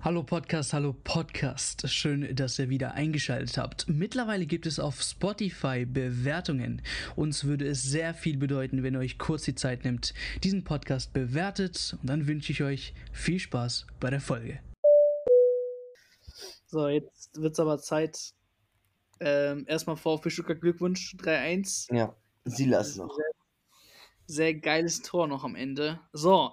[0.00, 1.90] Hallo Podcast, hallo Podcast.
[1.90, 3.88] Schön, dass ihr wieder eingeschaltet habt.
[3.88, 6.82] Mittlerweile gibt es auf Spotify Bewertungen.
[7.16, 10.14] Uns würde es sehr viel bedeuten, wenn ihr euch kurz die Zeit nimmt,
[10.44, 11.96] diesen Podcast bewertet.
[12.00, 14.60] Und dann wünsche ich euch viel Spaß bei der Folge.
[16.66, 18.34] So, jetzt wird es aber Zeit.
[19.18, 21.92] Ähm, erstmal VfB Stuttgart Glückwunsch 3-1.
[21.92, 23.12] Ja, Silas noch.
[23.16, 23.32] Sehr,
[24.26, 25.98] sehr geiles Tor noch am Ende.
[26.12, 26.52] So,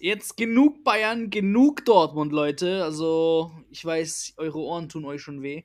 [0.00, 2.82] jetzt genug Bayern, genug Dortmund, Leute.
[2.82, 5.62] Also, ich weiß, eure Ohren tun euch schon weh.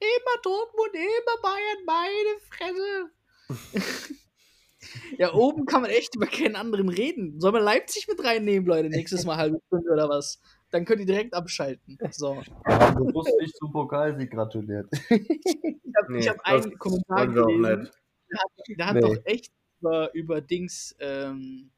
[0.00, 3.10] Immer Dortmund, immer Bayern, meine Fresse.
[5.18, 7.40] ja, oben kann man echt über keinen anderen reden.
[7.40, 10.40] Soll man Leipzig mit reinnehmen, Leute, nächstes Mal halbe Stunde oder was?
[10.70, 11.98] Dann könnt ihr direkt abschalten.
[12.10, 12.42] So.
[12.66, 14.88] Haben bewusst nicht zum Pokalsieg gratuliert.
[15.90, 17.90] Ich habe Nee, hab einen Kommentar gelesen.
[18.30, 19.00] Der hat, der hat Nee.
[19.00, 21.70] doch echt über, über Dings, ähm,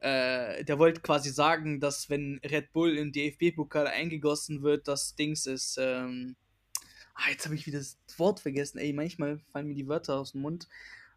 [0.00, 5.46] äh, der wollte quasi sagen, dass wenn Red Bull im DFB-Pokal eingegossen wird, das Dings
[5.46, 6.36] ist, ähm,
[7.14, 10.32] ah, jetzt habe ich wieder das Wort vergessen, ey, manchmal fallen mir die Wörter aus
[10.32, 10.68] dem Mund,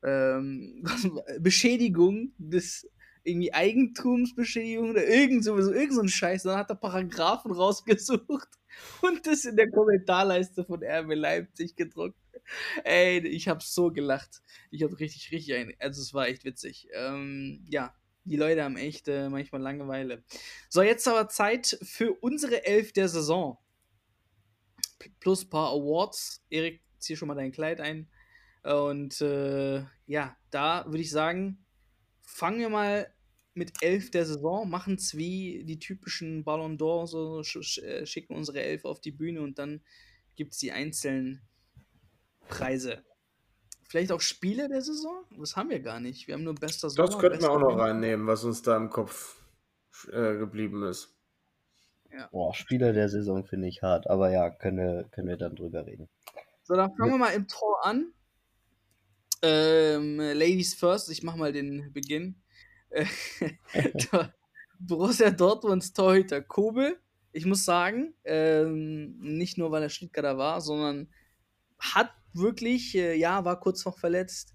[0.03, 0.83] ähm,
[1.39, 2.89] Beschädigung des
[3.23, 8.49] irgendwie Eigentumsbeschädigung oder irgend so, irgend so ein Scheiß, dann hat er Paragraphen rausgesucht
[9.01, 12.17] und das in der Kommentarleiste von RB Leipzig gedruckt.
[12.83, 14.41] Ey, ich habe so gelacht.
[14.69, 15.73] Ich habe richtig, richtig ein.
[15.79, 16.89] Also, es war echt witzig.
[16.93, 20.23] Ähm, ja, die Leute haben echt äh, manchmal Langeweile.
[20.69, 23.57] So, jetzt aber Zeit für unsere Elf der Saison.
[24.99, 26.43] P- Plus ein paar Awards.
[26.49, 28.09] Erik, zieh schon mal dein Kleid ein.
[28.63, 31.65] Und äh, ja, da würde ich sagen,
[32.21, 33.13] fangen wir mal
[33.53, 38.35] mit Elf der Saison, machen es wie die typischen Ballon d'Or, so sch äh, schicken
[38.35, 39.83] unsere Elf auf die Bühne und dann
[40.35, 41.41] gibt es die einzelnen
[42.47, 43.03] Preise.
[43.93, 45.23] Vielleicht auch Spiele der Saison?
[45.37, 46.25] Das haben wir gar nicht.
[46.27, 47.09] Wir haben nur bester Sommer.
[47.09, 49.39] Das könnten wir auch noch reinnehmen, was uns da im Kopf
[50.11, 51.15] äh, geblieben ist.
[52.31, 55.85] Boah, Spieler der Saison finde ich hart, aber ja, können wir, können wir dann drüber
[55.85, 56.09] reden.
[56.63, 58.11] So, dann fangen wir mal im Tor an.
[59.43, 62.41] Ähm, Ladies first, ich mach mal den Beginn.
[62.89, 63.05] Äh,
[64.79, 66.99] Borussia Dortmunds Torhüter Kobel.
[67.31, 71.13] Ich muss sagen, ähm, nicht nur weil er Stuttgarter war, sondern
[71.77, 74.53] hat wirklich, äh, ja, war kurz noch verletzt,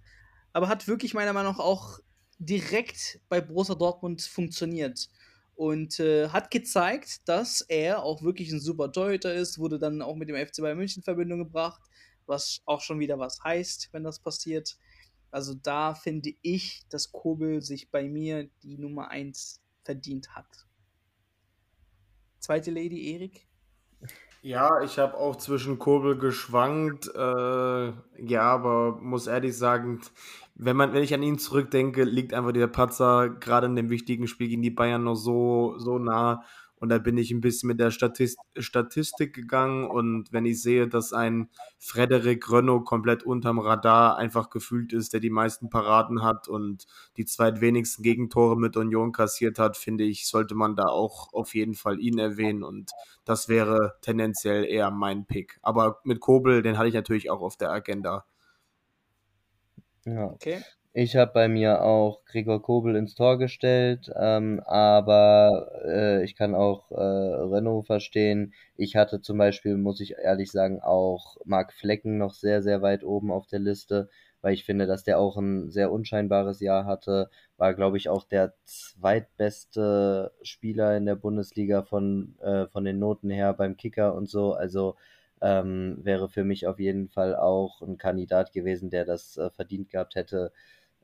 [0.52, 2.00] aber hat wirklich meiner Meinung nach auch
[2.38, 5.08] direkt bei Borussia Dortmund funktioniert
[5.56, 10.14] und äh, hat gezeigt, dass er auch wirklich ein super Torhüter ist, wurde dann auch
[10.14, 11.82] mit dem FC Bayern München in Verbindung gebracht,
[12.26, 14.78] was auch schon wieder was heißt, wenn das passiert.
[15.30, 20.46] Also da finde ich, dass Kobel sich bei mir die Nummer 1 verdient hat.
[22.38, 23.47] Zweite Lady, Erik.
[24.42, 27.10] Ja, ich habe auch zwischen Kobel geschwankt.
[27.14, 30.00] Äh, ja, aber muss ehrlich sagen,
[30.54, 34.28] wenn, man, wenn ich an ihn zurückdenke, liegt einfach der Patzer gerade in dem wichtigen
[34.28, 36.44] Spiel gegen die Bayern noch so, so nah.
[36.80, 39.86] Und da bin ich ein bisschen mit der Statist Statistik gegangen.
[39.86, 45.20] Und wenn ich sehe, dass ein Frederik Rönno komplett unterm Radar einfach gefühlt ist, der
[45.20, 46.86] die meisten Paraden hat und
[47.16, 51.74] die zweitwenigsten Gegentore mit Union kassiert hat, finde ich, sollte man da auch auf jeden
[51.74, 52.62] Fall ihn erwähnen.
[52.62, 52.90] Und
[53.24, 55.58] das wäre tendenziell eher mein Pick.
[55.62, 58.24] Aber mit Kobel, den hatte ich natürlich auch auf der Agenda.
[60.04, 60.26] Ja.
[60.26, 60.62] Okay.
[60.94, 66.54] Ich habe bei mir auch Gregor Kobel ins Tor gestellt, ähm, aber äh, ich kann
[66.56, 68.52] auch äh, Renault verstehen.
[68.76, 73.04] Ich hatte zum Beispiel, muss ich ehrlich sagen, auch Marc Flecken noch sehr, sehr weit
[73.04, 74.08] oben auf der Liste,
[74.40, 77.30] weil ich finde, dass der auch ein sehr unscheinbares Jahr hatte.
[77.58, 83.30] War, glaube ich, auch der zweitbeste Spieler in der Bundesliga von, äh, von den Noten
[83.30, 84.54] her beim Kicker und so.
[84.54, 84.96] Also
[85.40, 89.90] ähm, wäre für mich auf jeden Fall auch ein Kandidat gewesen, der das äh, verdient
[89.90, 90.52] gehabt hätte.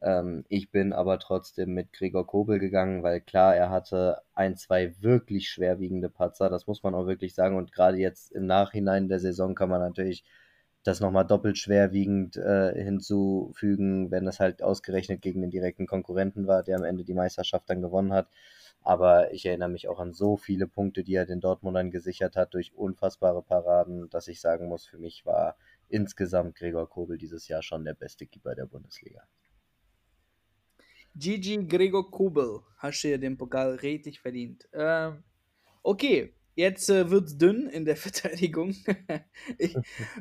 [0.04, 4.94] Ähm, ich bin aber trotzdem mit Gregor Kobel gegangen, weil klar, er hatte ein, zwei
[5.00, 7.56] wirklich schwerwiegende Patzer, das muss man auch wirklich sagen.
[7.56, 10.25] Und gerade jetzt im Nachhinein der Saison kann man natürlich
[10.84, 16.62] das nochmal doppelt schwerwiegend äh, hinzufügen, wenn das halt ausgerechnet gegen den direkten Konkurrenten war,
[16.62, 18.28] der am Ende die Meisterschaft dann gewonnen hat.
[18.82, 22.53] Aber ich erinnere mich auch an so viele Punkte, die er den Dortmundern gesichert hat
[22.53, 25.57] durch unfassbare Paraden, dass ich sagen muss, für mich war
[25.89, 29.22] insgesamt Gregor Kobel dieses Jahr schon der beste Keeper der Bundesliga.
[31.16, 34.69] Gigi Gregor Kobel, hast du dir den Pokal redlich verdient.
[34.72, 35.22] Ähm,
[35.83, 38.75] okay, jetzt äh, wird's dünn in der Verteidigung.
[39.59, 39.77] ich,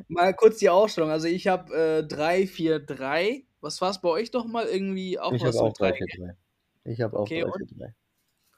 [0.08, 1.10] mal kurz die Ausstellung.
[1.10, 3.44] Also ich habe äh, 3, 4, 3.
[3.60, 5.96] Was war's bei euch doch mal irgendwie auch Ich was habe auch mit 3 drei?
[5.96, 6.36] 4 3.
[6.84, 7.68] Ich habe auch Okay, 3 und?
[7.68, 7.94] 4 3.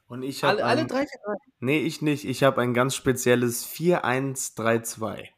[0.09, 1.35] Und ich habe Alle, alle ein, 3, 4, 3.
[1.61, 2.25] Nee, ich nicht.
[2.25, 5.29] Ich habe ein ganz spezielles 4-1-3-2.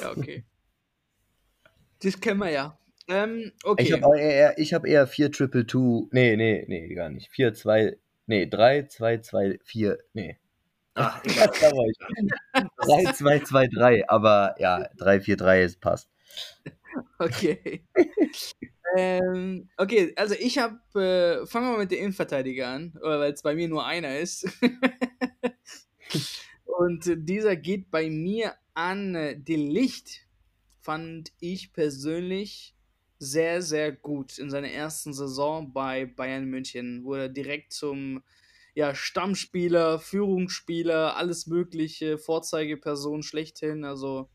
[0.00, 0.44] Ja, okay.
[2.00, 2.78] das kennen wir ja.
[3.08, 3.82] Ähm, okay.
[3.82, 6.08] Ich habe eher, ich hab eher 4 Triple 2.
[6.12, 7.30] Nee, nee, nee, gar nicht.
[7.30, 7.96] 4 2.
[8.26, 9.98] Nee, 3 2 2 4.
[10.14, 10.38] Nee.
[10.96, 16.08] Ach, 3-2-2-3, aber ja, 3-4-3 passt.
[17.18, 17.84] Okay.
[18.96, 23.42] ähm, okay, also ich habe, äh, fangen wir mal mit der Innenverteidiger an, weil es
[23.42, 24.46] bei mir nur einer ist.
[26.64, 30.28] Und dieser geht bei mir an äh, De Licht,
[30.80, 32.73] fand ich persönlich
[33.24, 38.22] sehr, sehr gut in seiner ersten Saison bei Bayern München, wo er direkt zum
[38.74, 43.84] ja, Stammspieler, Führungsspieler, alles Mögliche, Vorzeigeperson schlechthin.
[43.84, 44.28] Also,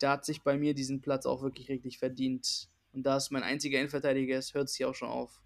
[0.00, 2.68] der hat sich bei mir diesen Platz auch wirklich richtig verdient.
[2.92, 5.42] Und da es mein einziger Innenverteidiger ist, hört es hier auch schon auf.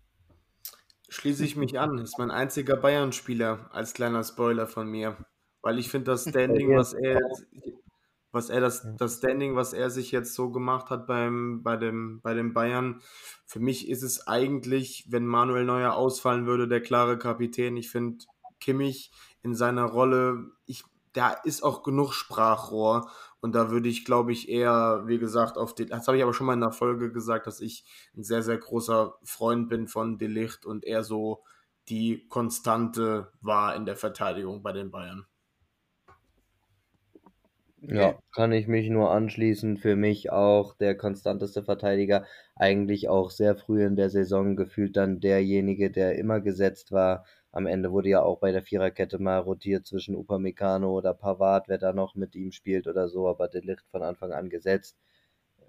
[1.08, 1.98] Schließe ich mich an.
[1.98, 5.16] Ist mein einziger Bayern-Spieler als kleiner Spoiler von mir.
[5.62, 7.20] Weil ich finde das Standing, was er,
[8.37, 12.21] was er das, das Standing, was er sich jetzt so gemacht hat beim, bei, dem,
[12.21, 13.00] bei den Bayern,
[13.47, 17.79] für mich ist es eigentlich, wenn Manuel Neuer ausfallen würde, der klare Kapitän.
[17.79, 18.27] Ich finde
[18.61, 19.11] Kimmich
[19.43, 20.85] in seiner Rolle, ich,
[21.15, 23.11] da ist auch genug Sprachrohr
[23.41, 26.35] und da würde ich, glaube ich, eher, wie gesagt, auf den, das habe ich aber
[26.35, 27.85] schon mal in der Folge gesagt, dass ich
[28.15, 31.43] ein sehr, sehr großer Freund bin von Delicht und er so
[31.89, 35.27] die Konstante war in der Verteidigung bei den Bayern.
[37.88, 39.77] Ja, kann ich mich nur anschließen.
[39.77, 42.25] Für mich auch der konstanteste Verteidiger.
[42.56, 47.25] Eigentlich auch sehr früh in der Saison gefühlt dann derjenige, der immer gesetzt war.
[47.53, 51.79] Am Ende wurde ja auch bei der Viererkette mal rotiert zwischen Upamecano oder Pavard, wer
[51.79, 54.99] da noch mit ihm spielt oder so, aber der Licht von Anfang an gesetzt.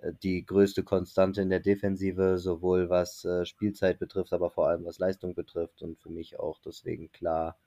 [0.02, 4.86] Äh, die größte Konstante in der Defensive, sowohl was äh, Spielzeit betrifft, aber vor allem
[4.86, 7.58] was Leistung betrifft und für mich auch deswegen klar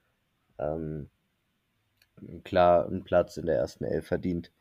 [0.58, 1.10] ähm,
[2.44, 4.52] klar einen Platz in der ersten Elf verdient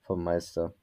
[0.00, 0.74] vom Meister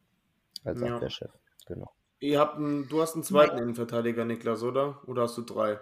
[0.64, 0.96] als ja.
[0.96, 1.32] Abwehrchef.
[1.68, 1.92] Genau.
[2.20, 5.02] Ihr habt einen, du hast einen zweiten Innenverteidiger, Niklas, oder?
[5.08, 5.80] Oder hast du drei?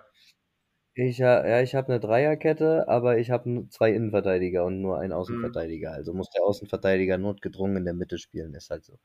[0.94, 5.90] Ich, ja, ich habe eine Dreierkette, aber ich habe zwei Innenverteidiger und nur einen Außenverteidiger.
[5.90, 5.96] Hm.
[5.96, 9.00] Also muss der Außenverteidiger notgedrungen in der Mitte spielen, ist halt so.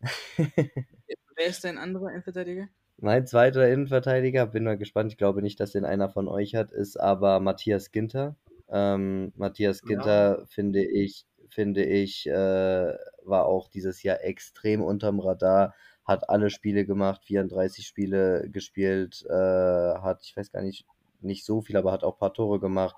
[0.36, 2.68] Wer ist dein anderer Innenverteidiger?
[2.98, 6.72] Mein zweiter Innenverteidiger, bin mal gespannt, ich glaube nicht, dass den einer von euch hat,
[6.72, 8.36] ist aber Matthias Ginter.
[8.72, 10.46] Ähm, Matthias Ginter ja.
[10.46, 15.74] finde ich, finde ich, äh, war auch dieses Jahr extrem unterm Radar,
[16.04, 20.86] hat alle Spiele gemacht, 34 Spiele gespielt, äh, hat, ich weiß gar nicht,
[21.20, 22.96] nicht so viel, aber hat auch ein paar Tore gemacht,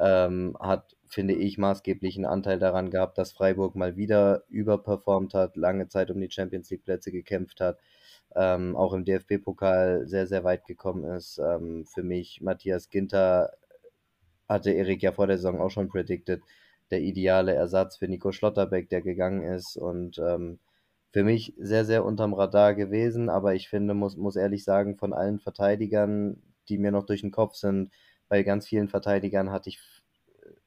[0.00, 5.88] ähm, hat, finde ich, maßgeblichen Anteil daran gehabt, dass Freiburg mal wieder überperformt hat, lange
[5.88, 7.78] Zeit um die Champions League Plätze gekämpft hat.
[8.34, 11.38] Ähm, auch im DFB-Pokal sehr, sehr weit gekommen ist.
[11.38, 13.52] Ähm, für mich Matthias Ginter
[14.52, 16.42] hatte Erik ja vor der Saison auch schon predicted,
[16.90, 20.58] der ideale Ersatz für Nico Schlotterbeck, der gegangen ist und ähm,
[21.12, 25.12] für mich sehr, sehr unterm Radar gewesen, aber ich finde, muss, muss ehrlich sagen, von
[25.12, 27.90] allen Verteidigern, die mir noch durch den Kopf sind,
[28.28, 29.78] bei ganz vielen Verteidigern hatte ich,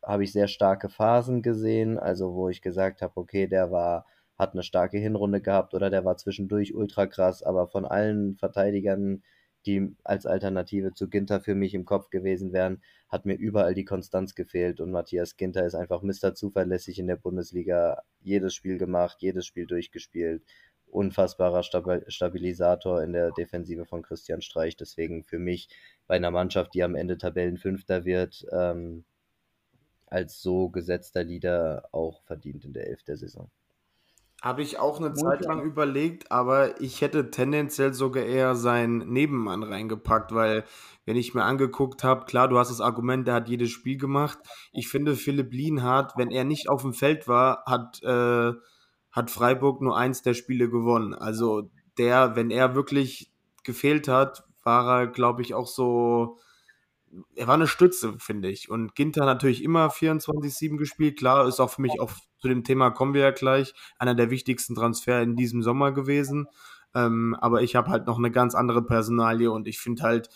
[0.04, 4.06] habe ich sehr starke Phasen gesehen, also wo ich gesagt habe, okay, der war,
[4.38, 9.24] hat eine starke Hinrunde gehabt oder der war zwischendurch ultra krass, aber von allen Verteidigern,
[9.66, 13.86] die als Alternative zu Ginter für mich im Kopf gewesen wären, hat mir überall die
[13.86, 16.36] Konstanz gefehlt und Matthias Ginter ist einfach Mr.
[16.36, 18.04] zuverlässig in der Bundesliga.
[18.22, 20.44] Jedes Spiel gemacht, jedes Spiel durchgespielt.
[20.88, 24.78] Unfassbarer Stabilisator in der Defensive von Christian Streich.
[24.78, 25.70] Deswegen für mich
[26.08, 29.04] bei einer Mannschaft, die am Ende Tabellenfünfter wird, ähm,
[30.08, 33.50] als so gesetzter Leader auch verdient in der Elf der Saison.
[34.46, 39.64] Habe ich auch eine Zeit lang überlegt, aber ich hätte tendenziell sogar eher seinen Nebenmann
[39.64, 40.66] reingepackt, weil
[41.04, 44.38] wenn ich mir angeguckt habe, klar, du hast das Argument, der hat jedes Spiel gemacht.
[44.72, 48.52] Ich finde, Philipp Lienhardt, wenn er nicht auf dem Feld war, hat, äh,
[49.12, 51.16] hat Freiburg nur eins der Spiele gewonnen.
[51.16, 53.32] Also der, wenn er wirklich
[53.64, 56.38] gefehlt hat, war er, glaube ich, auch so
[57.36, 58.70] er war eine Stütze, finde ich.
[58.70, 61.18] Und Ginter natürlich immer 24-7 gespielt.
[61.18, 64.30] Klar, ist auch für mich auch zu dem Thema kommen wir ja gleich, einer der
[64.30, 66.48] wichtigsten Transfer in diesem Sommer gewesen.
[66.94, 70.30] Ähm, aber ich habe halt noch eine ganz andere Personalie und ich finde halt,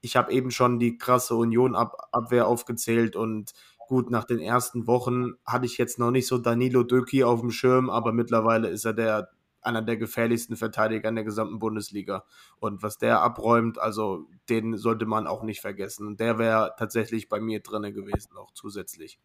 [0.00, 3.52] ich habe eben schon die krasse Union-Abwehr aufgezählt und
[3.88, 7.50] gut, nach den ersten Wochen hatte ich jetzt noch nicht so Danilo Döki auf dem
[7.50, 9.30] Schirm, aber mittlerweile ist er der
[9.64, 12.24] einer der gefährlichsten Verteidiger in der gesamten Bundesliga.
[12.58, 16.06] Und was der abräumt, also den sollte man auch nicht vergessen.
[16.06, 19.18] Und der wäre tatsächlich bei mir drinne gewesen, auch zusätzlich.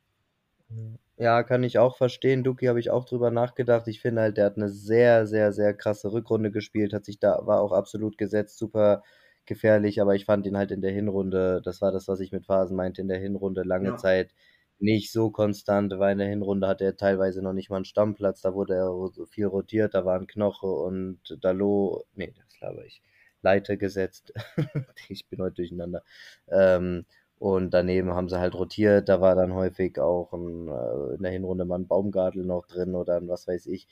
[1.17, 2.43] Ja, kann ich auch verstehen.
[2.43, 3.87] Duki habe ich auch drüber nachgedacht.
[3.87, 7.45] Ich finde halt, der hat eine sehr, sehr, sehr krasse Rückrunde gespielt, hat sich da,
[7.45, 9.03] war auch absolut gesetzt, super
[9.45, 12.45] gefährlich, aber ich fand ihn halt in der Hinrunde, das war das, was ich mit
[12.45, 13.97] Phasen meinte, in der Hinrunde lange ja.
[13.97, 14.33] Zeit
[14.79, 18.41] nicht so konstant, weil in der Hinrunde hatte er teilweise noch nicht mal einen Stammplatz,
[18.41, 23.01] da wurde er viel rotiert, da waren Knoche und Dalo, nee, das glaube ich,
[23.41, 24.33] Leite gesetzt.
[25.09, 26.03] ich bin heute durcheinander.
[26.49, 27.05] Ähm,
[27.37, 29.07] Und daneben haben sie halt rotiert.
[29.09, 32.95] Da war dann häufig auch ein, äh, in der Hinrunde mal ein Baumgartel noch drin
[32.95, 33.87] oder ein was weiß ich.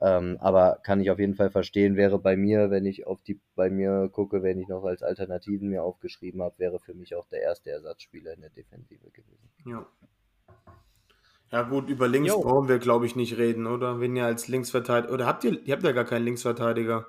[0.00, 3.40] Ähm, aber kann ich auf jeden Fall verstehen, wäre bei mir, wenn ich auf die
[3.56, 7.26] bei mir gucke, wenn ich noch als Alternativen mir aufgeschrieben habe, wäre für mich auch
[7.28, 9.50] der erste Ersatzspieler in der Defensive gewesen.
[9.64, 9.86] Ja.
[11.50, 12.40] Ja gut, über links jo.
[12.42, 14.00] brauchen wir, glaube ich, nicht reden, oder?
[14.00, 15.12] Wenn ihr als Linksverteidiger.
[15.12, 17.06] Oder habt ihr, ihr habt ja gar keinen Linksverteidiger.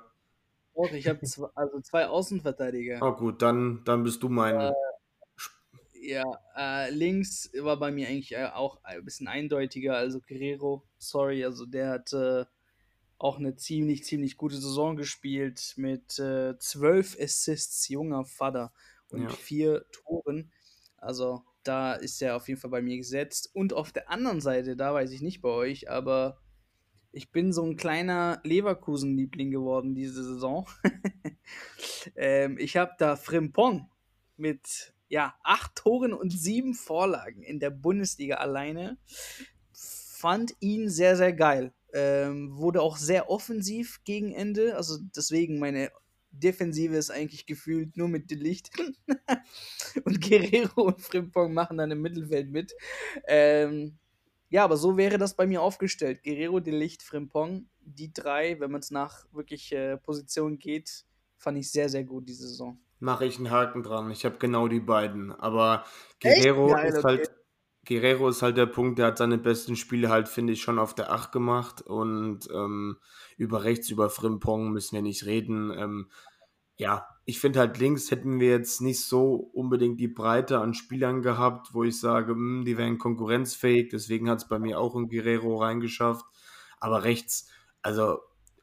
[0.74, 3.00] Doch, ich habe zwei, also zwei Außenverteidiger.
[3.02, 4.58] Oh gut, dann, dann bist du mein.
[4.58, 4.72] Äh,
[6.00, 6.24] ja,
[6.56, 9.96] äh, links war bei mir eigentlich äh, auch ein bisschen eindeutiger.
[9.96, 12.46] Also Guerrero, sorry, also der hat äh,
[13.18, 18.72] auch eine ziemlich, ziemlich gute Saison gespielt mit äh, zwölf Assists, junger Vater
[19.10, 19.28] und ja.
[19.28, 20.50] vier Toren.
[21.00, 23.50] Also da ist er auf jeden Fall bei mir gesetzt.
[23.52, 26.40] Und auf der anderen Seite, da weiß ich nicht bei euch, aber
[27.12, 30.68] ich bin so ein kleiner Leverkusen-Liebling geworden diese Saison.
[32.16, 33.90] ähm, ich habe da Frimpong
[34.36, 38.96] mit ja, acht Toren und sieben Vorlagen in der Bundesliga alleine.
[39.72, 41.72] Fand ihn sehr, sehr geil.
[41.92, 44.76] Ähm, wurde auch sehr offensiv gegen Ende.
[44.76, 45.90] Also deswegen meine
[46.32, 48.70] Defensive ist eigentlich gefühlt nur mit Delicht.
[50.04, 52.72] und Guerrero und Frimpong machen dann im Mittelfeld mit.
[53.26, 53.98] Ähm,
[54.48, 56.22] ja, aber so wäre das bei mir aufgestellt.
[56.22, 61.04] Guerrero, Delicht, Frimpong, die drei, wenn man es nach wirklich äh, Position geht,
[61.36, 62.78] fand ich sehr, sehr gut diese Saison.
[62.98, 64.10] Mache ich einen Haken dran.
[64.10, 65.32] Ich habe genau die beiden.
[65.32, 65.84] Aber
[66.20, 67.39] Guerrero Geil, ist halt okay.
[67.90, 70.94] Guerrero ist halt der Punkt, der hat seine besten Spiele halt, finde ich, schon auf
[70.94, 71.82] der 8 gemacht.
[71.82, 72.98] Und ähm,
[73.36, 75.72] über rechts, über Frimpong müssen wir nicht reden.
[75.76, 76.08] Ähm,
[76.76, 81.20] ja, ich finde halt links hätten wir jetzt nicht so unbedingt die Breite an Spielern
[81.20, 83.88] gehabt, wo ich sage, mh, hm, die wären konkurrenzfähig.
[83.90, 86.24] Deswegen hat es bei mir auch ein Guerrero reingeschafft.
[86.78, 87.50] Aber rechts,
[87.82, 88.20] also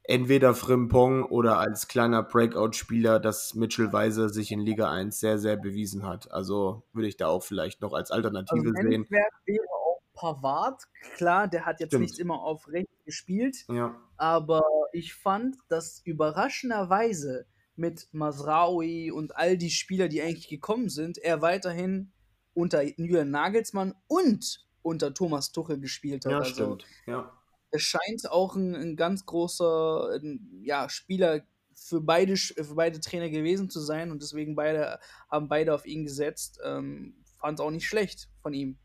[0.08, 5.58] entweder Frimpong oder als kleiner Breakout-Spieler, dass Mitchell Weiser sich in Liga 1 sehr, sehr
[5.58, 6.32] bewiesen hat.
[6.32, 9.06] Also würde ich da auch vielleicht noch als Alternative also sehen.
[9.10, 10.82] wäre auch Pavard,
[11.16, 12.04] klar, der hat jetzt Stimmt.
[12.04, 13.96] nicht immer auf rechts gespielt, ja.
[14.16, 17.46] aber ich fand, dass überraschenderweise
[17.76, 22.12] mit Masraoui und all die Spieler, die eigentlich gekommen sind, er weiterhin
[22.56, 26.32] unter Julian Nagelsmann und unter Thomas Tuchel gespielt hat.
[26.32, 26.86] Ja, also, stimmt.
[27.06, 27.37] Ja
[27.72, 31.42] es scheint auch ein, ein ganz großer ein, ja, Spieler
[31.76, 36.04] für beide, für beide Trainer gewesen zu sein und deswegen beide haben beide auf ihn
[36.04, 36.60] gesetzt.
[36.64, 38.78] Ähm, Fand es auch nicht schlecht von ihm.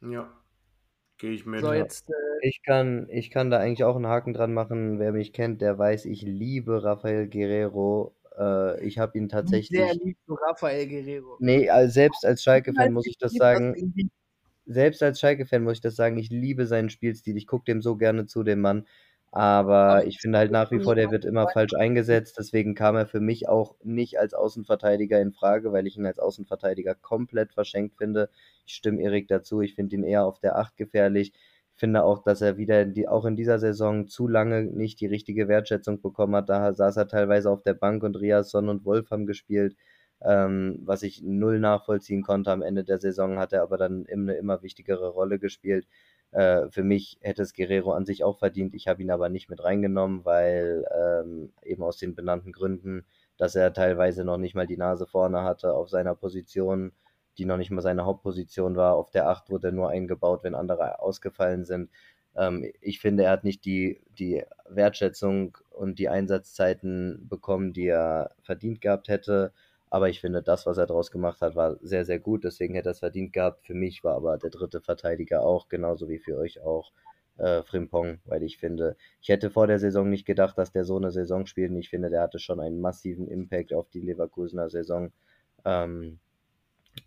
[0.00, 0.32] Ja,
[1.18, 1.60] gehe ich mit.
[1.60, 4.98] So, jetzt, äh, ich, kann, ich kann da eigentlich auch einen Haken dran machen.
[4.98, 8.16] Wer mich kennt, der weiß, ich liebe Rafael Guerrero.
[8.38, 9.78] Äh, ich habe ihn tatsächlich.
[9.78, 11.36] Sehr lieb zu Rafael Guerrero.
[11.40, 13.74] Nee, selbst als Schalke-Fan muss ich das sagen
[14.66, 17.36] selbst als Schalke-Fan muss ich das sagen, ich liebe seinen Spielstil.
[17.36, 18.86] Ich gucke dem so gerne zu, dem Mann.
[19.34, 22.36] Aber ich finde halt nach wie vor, der wird immer falsch eingesetzt.
[22.38, 26.18] Deswegen kam er für mich auch nicht als Außenverteidiger in Frage, weil ich ihn als
[26.18, 28.28] Außenverteidiger komplett verschenkt finde.
[28.66, 29.62] Ich stimme Erik dazu.
[29.62, 31.32] Ich finde ihn eher auf der Acht gefährlich.
[31.74, 35.06] Ich finde auch, dass er wieder die, auch in dieser Saison zu lange nicht die
[35.06, 36.50] richtige Wertschätzung bekommen hat.
[36.50, 39.76] Da saß er teilweise auf der Bank und Riasson und Wolf haben gespielt
[40.24, 42.50] ähm, was ich null nachvollziehen konnte.
[42.50, 45.86] Am Ende der Saison hat er aber dann eine immer wichtigere Rolle gespielt.
[46.32, 48.74] Äh, für mich hätte es Guerrero an sich auch verdient.
[48.74, 53.04] Ich habe ihn aber nicht mit reingenommen, weil ähm, eben aus den benannten Gründen,
[53.36, 56.92] dass er teilweise noch nicht mal die Nase vorne hatte auf seiner Position,
[57.38, 58.94] die noch nicht mal seine Hauptposition war.
[58.94, 61.90] Auf der 8 wurde er nur eingebaut, wenn andere ausgefallen sind.
[62.36, 68.30] Ähm, ich finde, er hat nicht die, die Wertschätzung und die Einsatzzeiten bekommen, die er
[68.42, 69.52] verdient gehabt hätte.
[69.92, 72.44] Aber ich finde, das, was er daraus gemacht hat, war sehr, sehr gut.
[72.44, 73.66] Deswegen hätte er es verdient gehabt.
[73.66, 76.92] Für mich war aber der dritte Verteidiger auch, genauso wie für euch auch,
[77.36, 80.96] äh, Frimpong, weil ich finde, ich hätte vor der Saison nicht gedacht, dass der so
[80.96, 81.72] eine Saison spielt.
[81.72, 85.12] Und ich finde, der hatte schon einen massiven Impact auf die Leverkusener Saison.
[85.66, 86.20] Ähm,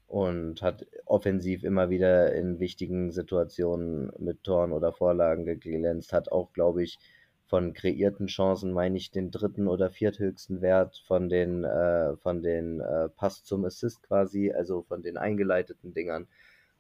[0.05, 6.53] und hat offensiv immer wieder in wichtigen Situationen mit Toren oder Vorlagen geglänzt, hat auch,
[6.53, 6.99] glaube ich,
[7.47, 12.79] von kreierten Chancen meine ich den dritten oder vierthöchsten Wert von den, äh, von den
[12.79, 16.27] äh, Pass zum Assist quasi, also von den eingeleiteten Dingern.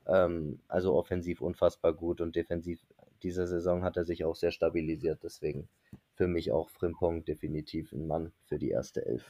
[0.07, 2.83] Ähm, also offensiv unfassbar gut und defensiv
[3.23, 5.19] diese Saison hat er sich auch sehr stabilisiert.
[5.23, 5.67] Deswegen
[6.15, 9.23] für mich auch Frimpong definitiv ein Mann für die erste Elf.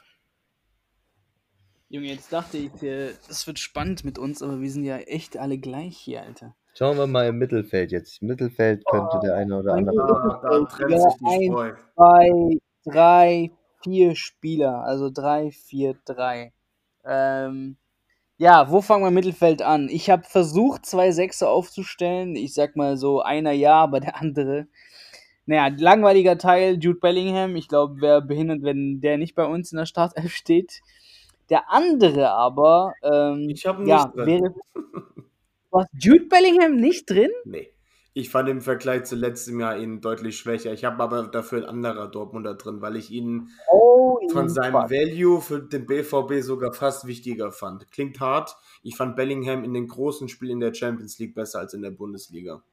[1.89, 5.58] Junge, jetzt dachte ich, es wird spannend mit uns, aber wir sind ja echt alle
[5.58, 6.56] gleich hier, Alter.
[6.77, 8.22] Schauen wir mal im Mittelfeld jetzt.
[8.22, 9.96] Im Mittelfeld könnte der eine oder andere.
[9.96, 11.72] Ja, da trennt sich die Spreu.
[11.96, 13.51] Zwei, drei,
[13.82, 14.84] vier Spieler.
[14.84, 16.51] Also drei, vier, drei.
[17.05, 17.77] Ähm,
[18.38, 19.88] ja, wo fangen wir im Mittelfeld an?
[19.89, 22.36] Ich habe versucht, zwei Sechser aufzustellen.
[22.36, 24.67] Ich sag mal so, einer ja, aber der andere.
[25.46, 27.55] Naja, langweiliger Teil, Jude Bellingham.
[27.55, 30.82] Ich glaube, wäre behindert, wenn der nicht bei uns in der Startelf steht.
[31.50, 34.25] Der andere aber, ähm, Ich habe ihn ja, nicht drin.
[34.27, 34.55] wäre.
[35.75, 37.32] Was Jude Bellingham nicht drin?
[37.44, 37.72] Nee.
[38.13, 40.72] Ich fand im Vergleich zu letztem Jahr ihn deutlich schwächer.
[40.72, 44.89] Ich habe aber dafür ein anderer Dortmunder drin, weil ich ihn Oh, von seinem fuck.
[44.89, 47.91] Value für den BVB sogar fast wichtiger fand.
[47.91, 48.55] Klingt hart.
[48.84, 51.91] Ich fand Bellingham in den großen Spielen in der Champions League besser als in der
[51.91, 52.63] Bundesliga.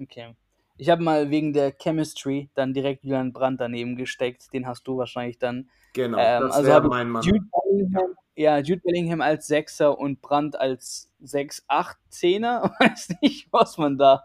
[0.00, 0.34] Okay.
[0.78, 4.52] Ich habe mal wegen der Chemistry dann direkt Julian Brandt daneben gesteckt.
[4.52, 5.70] Den hast du wahrscheinlich dann.
[5.94, 7.22] Genau, Ähm, das also wäre mein Mann.
[7.22, 12.70] Jude Bellingham, ja, Jude Bellingham als Sechser und Brandt als 6, 8, 10er.
[12.80, 14.24] Weiß nicht, was man da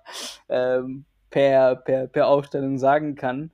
[0.49, 3.51] ähm, per, per, per Aufstellung sagen kann.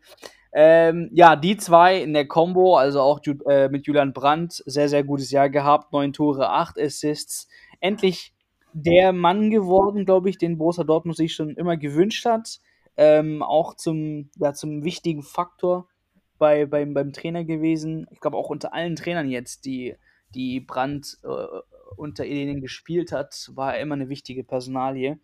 [0.51, 4.89] Ähm, ja, die zwei in der Combo, also auch Jude, äh, mit Julian Brandt, sehr,
[4.89, 5.93] sehr gutes Jahr gehabt.
[5.93, 7.47] Neun Tore, acht Assists.
[7.79, 8.33] Endlich
[8.73, 12.59] der Mann geworden, glaube ich, den Borussia Dortmund sich schon immer gewünscht hat.
[12.95, 15.87] Ähm, auch zum, ja, zum wichtigen Faktor
[16.39, 18.07] bei, beim, beim Trainer gewesen.
[18.09, 19.95] Ich glaube auch unter allen Trainern jetzt, die,
[20.35, 21.27] die Brandt äh,
[21.95, 25.19] unter ihnen gespielt hat, war er immer eine wichtige Personalie.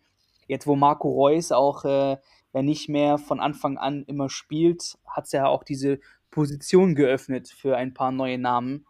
[0.46, 2.16] Jetzt, wo Marco Reus auch äh,
[2.52, 7.48] ja nicht mehr von Anfang an immer spielt, hat es ja auch diese Position geöffnet
[7.48, 8.86] für ein paar neue Namen.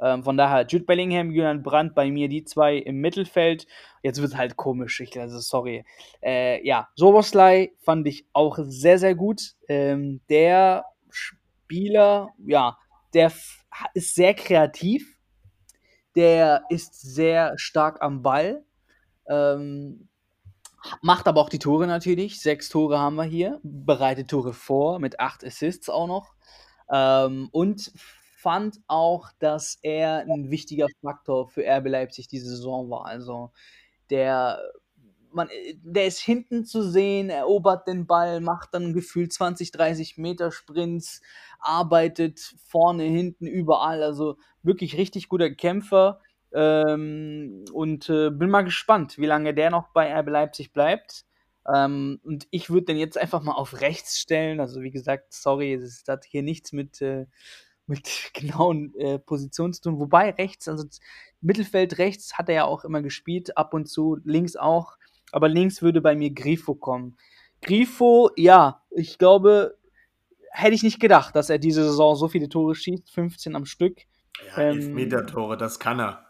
[0.00, 3.66] Ähm, von daher, Jude Bellingham, Julian Brandt bei mir, die zwei im Mittelfeld.
[4.02, 5.84] Jetzt wird halt komisch, ich, also sorry.
[6.22, 9.54] Äh, ja, Soboslai fand ich auch sehr, sehr gut.
[9.68, 12.76] Ähm, der Spieler, ja,
[13.14, 13.32] der
[13.94, 15.16] ist sehr kreativ.
[16.14, 18.64] Der ist sehr stark am Ball.
[19.26, 20.08] Ähm,
[21.00, 22.40] macht aber auch die Tore natürlich.
[22.40, 23.60] Sechs Tore haben wir hier.
[23.62, 26.34] Bereitet Tore vor mit acht Assists auch noch.
[26.90, 27.92] Ähm, und
[28.42, 33.06] fand auch, dass er ein wichtiger Faktor für RB Leipzig diese Saison war.
[33.06, 33.52] Also
[34.10, 34.60] der,
[35.32, 35.48] man,
[35.82, 41.20] der ist hinten zu sehen, erobert den Ball, macht dann gefühlt 20, 30 Meter Sprints,
[41.58, 44.02] arbeitet vorne, hinten, überall.
[44.02, 46.20] Also wirklich richtig guter Kämpfer.
[46.54, 51.24] Ähm, und äh, bin mal gespannt, wie lange der noch bei RB Leipzig bleibt.
[51.72, 54.60] Ähm, und ich würde den jetzt einfach mal auf rechts stellen.
[54.60, 57.26] Also wie gesagt, sorry, es hat hier nichts mit, äh,
[57.86, 60.00] mit genauen äh, Positionen zu tun.
[60.00, 60.86] Wobei rechts, also
[61.40, 64.96] Mittelfeld rechts hat er ja auch immer gespielt, ab und zu, links auch.
[65.32, 67.16] Aber links würde bei mir Grifo kommen.
[67.62, 69.76] Grifo, ja, ich glaube,
[70.50, 73.98] hätte ich nicht gedacht, dass er diese Saison so viele Tore schießt, 15 am Stück.
[74.56, 76.26] Ja, Ähm, Elfmeter-Tore, das kann er.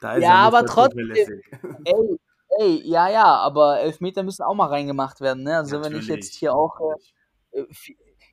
[0.00, 1.10] Da ist Ja, er aber trotzdem.
[1.86, 2.18] Ey,
[2.60, 5.58] ey, ja, ja, aber Elfmeter müssen auch mal reingemacht werden, ne?
[5.58, 7.14] Also wenn ich Natürlich, jetzt hier auch natürlich.
[7.52, 7.64] äh,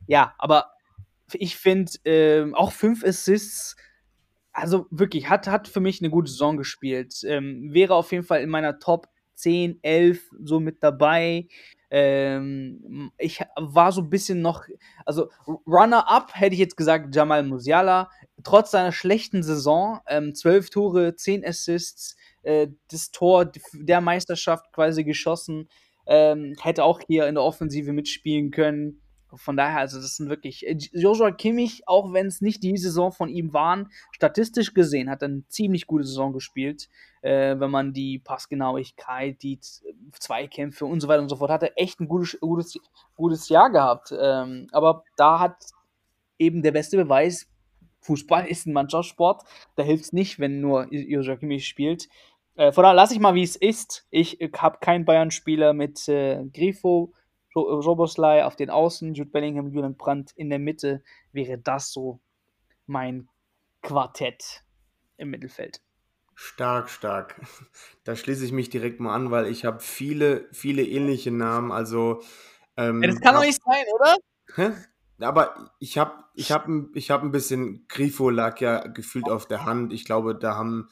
[0.07, 0.71] ja, aber
[1.33, 3.75] ich finde ähm, auch fünf Assists,
[4.53, 7.23] also wirklich, hat, hat für mich eine gute Saison gespielt.
[7.25, 9.07] Ähm, wäre auf jeden Fall in meiner Top
[9.41, 11.47] 10, 11 so mit dabei.
[11.89, 14.65] Ähm, ich war so ein bisschen noch,
[15.05, 15.29] also
[15.67, 18.09] Runner-up hätte ich jetzt gesagt Jamal Musiala.
[18.43, 25.03] Trotz seiner schlechten Saison, ähm, 12 Tore, 10 Assists, äh, das Tor der Meisterschaft quasi
[25.03, 25.67] geschossen.
[26.07, 29.00] Ähm, hätte auch hier in der Offensive mitspielen können.
[29.35, 33.11] Von daher, also das sind wirklich äh, Joshua Kimmich, auch wenn es nicht die Saison
[33.11, 36.89] von ihm waren, statistisch gesehen hat er eine ziemlich gute Saison gespielt,
[37.21, 39.59] äh, wenn man die Passgenauigkeit, die
[40.19, 42.77] Zweikämpfe und so weiter und so fort hat er echt ein gutes, gutes,
[43.15, 44.13] gutes Jahr gehabt.
[44.19, 45.55] Ähm, aber da hat
[46.37, 47.47] eben der beste Beweis,
[48.01, 49.43] Fußball ist ein Mannschaftssport,
[49.75, 52.09] da hilft es nicht, wenn nur Joshua Kimmich spielt.
[52.55, 54.05] Äh, von daher lasse ich mal, wie es ist.
[54.09, 57.13] Ich äh, habe keinen Bayern-Spieler mit äh, Grifo,
[57.55, 61.03] Roboslai auf den Außen, Jude Bellingham, Julian Brandt in der Mitte.
[61.31, 62.19] Wäre das so
[62.87, 63.29] mein
[63.81, 64.63] Quartett
[65.17, 65.81] im Mittelfeld.
[66.35, 67.35] Stark, stark.
[68.03, 71.71] Da schließe ich mich direkt mal an, weil ich habe viele, viele ähnliche Namen.
[71.71, 72.21] Also,
[72.77, 74.15] ähm, Ja, das kann doch nicht sein, oder?
[74.55, 74.71] Hä?
[75.19, 79.47] Aber ich habe ich hab, ein- ich hab ein bisschen, Grifo lag ja gefühlt auf
[79.47, 79.93] der Hand.
[79.93, 80.89] Ich glaube, da haben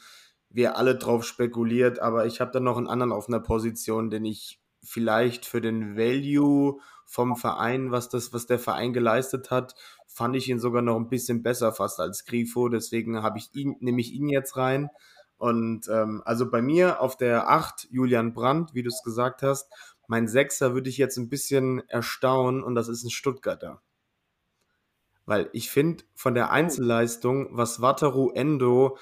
[0.50, 4.26] wir alle drauf spekuliert, aber ich habe dann noch einen anderen auf einer Position, den
[4.26, 9.76] ich vielleicht für den Value vom Verein, was das, was der Verein geleistet hat,
[10.08, 12.70] fand ich ihn sogar noch ein bisschen besser fast als Grifo.
[12.70, 14.90] Deswegen habe ich ihn, nehme ich ihn jetzt rein.
[15.38, 19.72] Und ähm, also bei mir auf der 8 Julian Brandt, wie du es gesagt hast.
[20.08, 23.82] Mein Sechser würde ich jetzt ein bisschen erstaunen und das ist ein Stuttgarter.
[25.26, 28.98] Weil ich finde, von der Einzelleistung, was Wataru Endo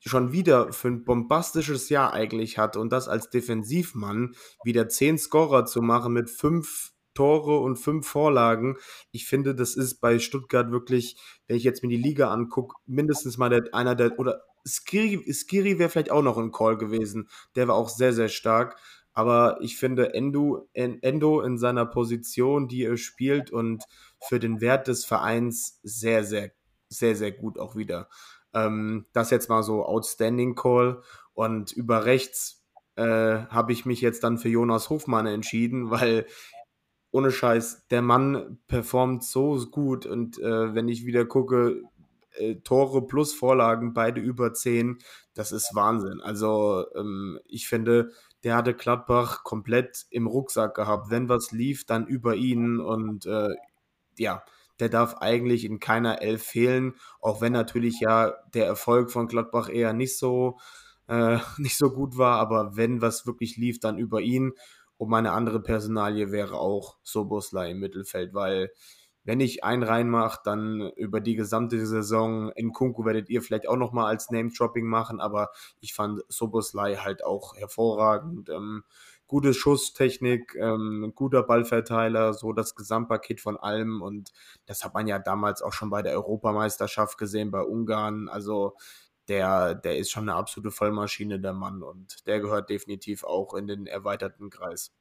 [0.00, 4.34] schon wieder für ein bombastisches Jahr eigentlich hat und das als Defensivmann
[4.64, 8.76] wieder zehn Scorer zu machen mit fünf Tore und fünf Vorlagen.
[9.10, 11.16] Ich finde, das ist bei Stuttgart wirklich,
[11.48, 15.78] wenn ich jetzt mir die Liga angucke, mindestens mal der, einer der, oder Skiri, Skiri
[15.78, 17.28] wäre vielleicht auch noch ein Call gewesen.
[17.56, 18.78] Der war auch sehr, sehr stark.
[19.12, 23.82] Aber ich finde Endo, En- Endo in seiner Position, die er spielt und
[24.20, 26.52] für den Wert des Vereins sehr, sehr,
[26.88, 28.08] sehr, sehr gut auch wieder.
[28.54, 31.02] Ähm, das jetzt mal so Outstanding Call.
[31.34, 32.64] Und über rechts
[32.96, 33.02] äh,
[33.48, 36.26] habe ich mich jetzt dann für Jonas Hofmann entschieden, weil
[37.10, 41.82] ohne Scheiß, der Mann performt so gut und äh, wenn ich wieder gucke,
[42.32, 44.98] äh, Tore plus Vorlagen, beide über 10,
[45.34, 46.20] das ist Wahnsinn.
[46.20, 48.10] Also ähm, ich finde,
[48.44, 51.10] der hatte Gladbach komplett im Rucksack gehabt.
[51.10, 53.54] Wenn was lief, dann über ihn und äh,
[54.16, 54.42] ja,
[54.80, 59.68] der darf eigentlich in keiner Elf fehlen, auch wenn natürlich ja der Erfolg von Gladbach
[59.68, 60.58] eher nicht so,
[61.08, 64.52] äh, nicht so gut war, aber wenn was wirklich lief, dann über ihn.
[64.96, 68.70] Und meine andere Personalie wäre auch Soboslai im Mittelfeld, weil
[69.28, 73.76] wenn ich einen reinmache, dann über die gesamte Saison in Kunku werdet ihr vielleicht auch
[73.76, 78.48] nochmal als Name-Dropping machen, aber ich fand Soboslai halt auch hervorragend.
[78.48, 78.84] Ähm,
[79.28, 84.02] gute Schusstechnik, ähm, guter Ballverteiler, so das Gesamtpaket von allem.
[84.02, 84.32] Und
[84.66, 88.28] das hat man ja damals auch schon bei der Europameisterschaft gesehen, bei Ungarn.
[88.28, 88.76] Also
[89.28, 91.82] der, der ist schon eine absolute Vollmaschine, der Mann.
[91.82, 94.92] Und der gehört definitiv auch in den erweiterten Kreis.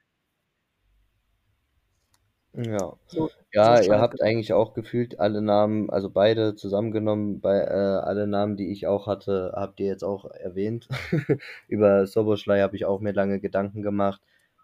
[2.58, 2.94] Ja.
[3.06, 7.70] So, ja, so ihr habt eigentlich auch gefühlt alle Namen, also beide zusammengenommen, bei äh,
[7.70, 10.88] alle Namen, die ich auch hatte, habt ihr jetzt auch erwähnt.
[11.68, 14.22] Über Soboschlei habe ich auch mir lange Gedanken gemacht,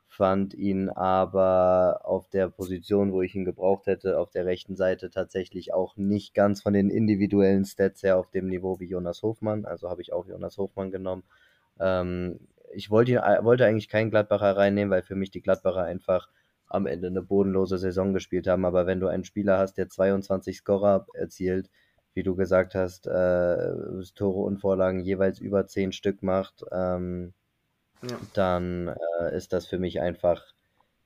[0.08, 5.12] fand ihn aber auf der Position, wo ich ihn gebraucht hätte, auf der rechten Seite
[5.12, 9.66] tatsächlich auch nicht ganz von den individuellen Stats her auf dem Niveau wie Jonas Hofmann.
[9.66, 11.24] Also habe ich auch Jonas Hofmann genommen.
[11.80, 12.40] Ähm,
[12.74, 16.30] ich wollte, ihn, wollte eigentlich keinen Gladbacher reinnehmen, weil für mich die Gladbacher einfach
[16.74, 18.66] am Ende eine bodenlose Saison gespielt haben.
[18.66, 21.70] Aber wenn du einen Spieler hast, der 22 Scorer erzielt,
[22.16, 23.74] wie du gesagt hast, äh,
[24.16, 27.34] Tore und Vorlagen jeweils über 10 Stück macht, ähm,
[28.02, 28.18] ja.
[28.34, 30.44] dann äh, ist das für mich einfach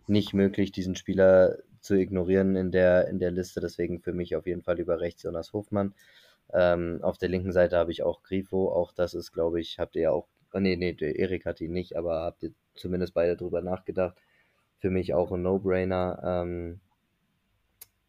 [0.08, 3.60] nicht möglich, diesen Spieler zu ignorieren in der, in der Liste.
[3.60, 5.94] Deswegen für mich auf jeden Fall über rechts Jonas Hofmann.
[6.54, 8.72] Ähm, auf der linken Seite habe ich auch Grifo.
[8.72, 10.28] Auch das ist, glaube ich, habt ihr ja auch.
[10.54, 14.18] Oh, nee, nee, Erik hat ihn nicht, aber habt ihr zumindest beide drüber nachgedacht
[14.80, 16.22] für mich auch ein No-Brainer.
[16.24, 16.80] Ähm,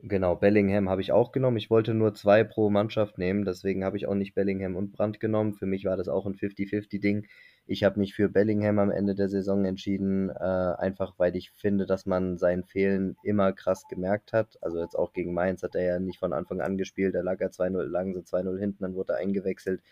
[0.00, 1.56] genau, Bellingham habe ich auch genommen.
[1.56, 5.20] Ich wollte nur zwei pro Mannschaft nehmen, deswegen habe ich auch nicht Bellingham und Brandt
[5.20, 5.54] genommen.
[5.54, 7.26] Für mich war das auch ein 50-50-Ding.
[7.70, 11.84] Ich habe mich für Bellingham am Ende der Saison entschieden, äh, einfach weil ich finde,
[11.84, 14.56] dass man sein Fehlen immer krass gemerkt hat.
[14.62, 17.14] Also jetzt auch gegen Mainz hat er ja nicht von Anfang an gespielt.
[17.14, 19.82] Da lag er 2-0, lagen sie 2-0 hinten, dann wurde er eingewechselt.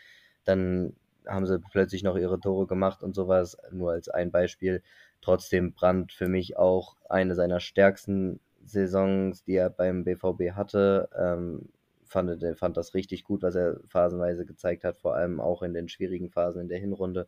[0.44, 0.94] Dann
[1.26, 3.58] haben sie plötzlich noch ihre Tore gemacht und sowas.
[3.72, 4.82] Nur als ein Beispiel.
[5.26, 11.08] Trotzdem Brandt für mich auch eine seiner stärksten Saisons, die er beim BVB hatte.
[11.18, 11.68] Ähm,
[12.04, 15.88] fand, fand das richtig gut, was er phasenweise gezeigt hat, vor allem auch in den
[15.88, 17.26] schwierigen Phasen in der Hinrunde.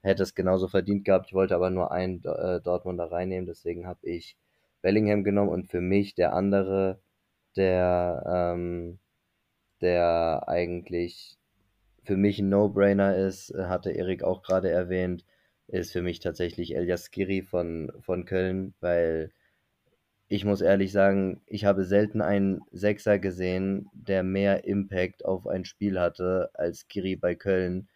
[0.00, 1.26] Hätte es genauso verdient gehabt.
[1.26, 4.38] Ich wollte aber nur einen äh, Dortmunder reinnehmen, deswegen habe ich
[4.80, 6.98] Bellingham genommen und für mich der andere,
[7.56, 9.00] der, ähm,
[9.82, 11.36] der eigentlich
[12.04, 15.26] für mich ein No-Brainer ist, hatte Erik auch gerade erwähnt,
[15.68, 19.32] ist für mich tatsächlich Elias Skiri von, von Köln, weil
[20.28, 25.64] ich muss ehrlich sagen, ich habe selten einen Sechser gesehen, der mehr Impact auf ein
[25.64, 27.88] Spiel hatte als Skiri bei Köln.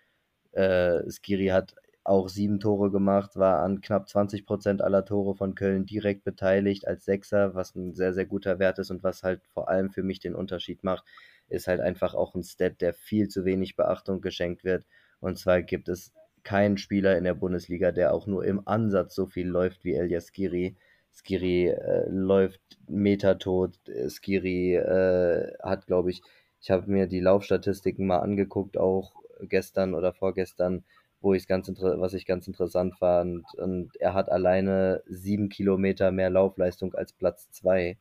[0.52, 5.54] Äh, Skiri hat auch sieben Tore gemacht, war an knapp 20 Prozent aller Tore von
[5.54, 9.42] Köln direkt beteiligt als Sechser, was ein sehr, sehr guter Wert ist und was halt
[9.48, 11.04] vor allem für mich den Unterschied macht,
[11.48, 14.84] ist halt einfach auch ein Stat, der viel zu wenig Beachtung geschenkt wird.
[15.20, 19.26] Und zwar gibt es kein Spieler in der Bundesliga, der auch nur im Ansatz so
[19.26, 20.76] viel läuft wie Elias Skiri.
[21.12, 23.78] Skiri äh, läuft metertot.
[24.08, 26.22] Skiri äh, hat, glaube ich,
[26.60, 30.84] ich habe mir die Laufstatistiken mal angeguckt, auch gestern oder vorgestern,
[31.20, 33.44] wo ich ganz was ich ganz interessant fand.
[33.56, 37.96] Und er hat alleine sieben Kilometer mehr Laufleistung als Platz zwei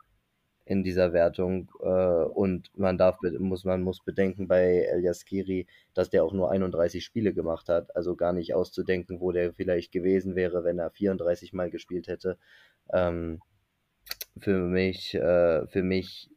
[0.67, 1.71] in dieser Wertung.
[1.81, 6.51] Äh, und man darf, muss, man muss bedenken bei Elias Kiri, dass der auch nur
[6.51, 7.95] 31 Spiele gemacht hat.
[7.95, 12.37] Also gar nicht auszudenken, wo der vielleicht gewesen wäre, wenn er 34 Mal gespielt hätte.
[12.93, 13.41] Ähm,
[14.39, 16.29] für mich, äh, für mich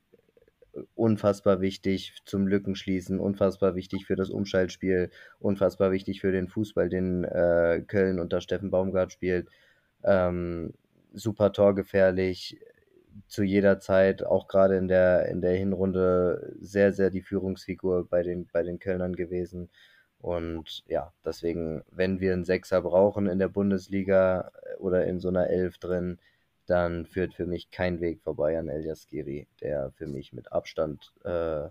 [0.94, 7.24] unfassbar wichtig zum Lückenschließen, unfassbar wichtig für das Umschaltspiel, unfassbar wichtig für den Fußball, den
[7.24, 9.48] äh, Köln unter Steffen Baumgart spielt.
[10.04, 10.72] Ähm,
[11.12, 12.60] super torgefährlich,
[13.28, 18.22] zu jeder Zeit, auch gerade in der, in der Hinrunde, sehr, sehr die Führungsfigur bei
[18.22, 19.70] den, bei den Kölnern gewesen.
[20.20, 25.28] Und ja, deswegen, wenn wir einen Sechser brauchen in der Bundesliga äh, oder in so
[25.28, 26.18] einer Elf drin,
[26.66, 31.12] dann führt für mich kein Weg vorbei an Elias Giri, der für mich mit Abstand
[31.24, 31.68] äh,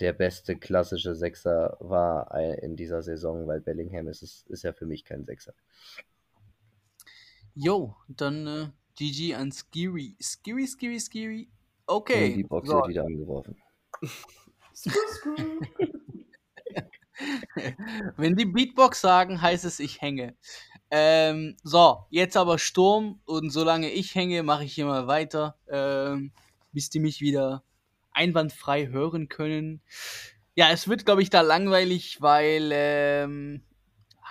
[0.00, 5.04] der beste klassische Sechser war in dieser Saison, weil Bellingham ist, ist ja für mich
[5.04, 5.52] kein Sechser.
[7.54, 8.68] Jo, dann äh,
[8.98, 10.16] GG an Skiri.
[10.20, 11.48] Skiri, Skiri, Skiri.
[11.86, 12.30] Okay.
[12.30, 12.76] Und die Box so.
[12.76, 13.56] wird wieder angeworfen.
[18.16, 20.34] Wenn die Beatbox sagen, heißt es, ich hänge.
[20.90, 26.32] Ähm, so, jetzt aber Sturm und solange ich hänge, mache ich hier mal weiter, ähm,
[26.72, 27.62] bis die mich wieder
[28.12, 29.80] einwandfrei hören können.
[30.54, 33.62] Ja, es wird, glaube ich, da langweilig, weil, ähm,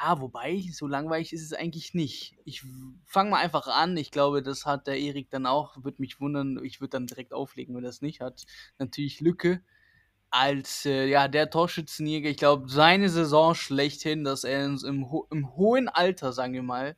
[0.01, 2.35] ah, wobei, so langweilig ist es eigentlich nicht.
[2.43, 2.63] Ich
[3.05, 3.95] fange mal einfach an.
[3.97, 5.83] Ich glaube, das hat der Erik dann auch.
[5.83, 8.43] Würde mich wundern, ich würde dann direkt auflegen, wenn er das nicht hat.
[8.79, 9.61] Natürlich Lücke
[10.31, 15.55] als äh, ja, der Torschützenjäger, ich glaube, seine Saison schlechthin, dass er im, ho im
[15.55, 16.95] hohen Alter, sagen wir mal,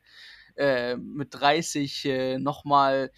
[0.56, 3.10] äh, mit 30 äh, nochmal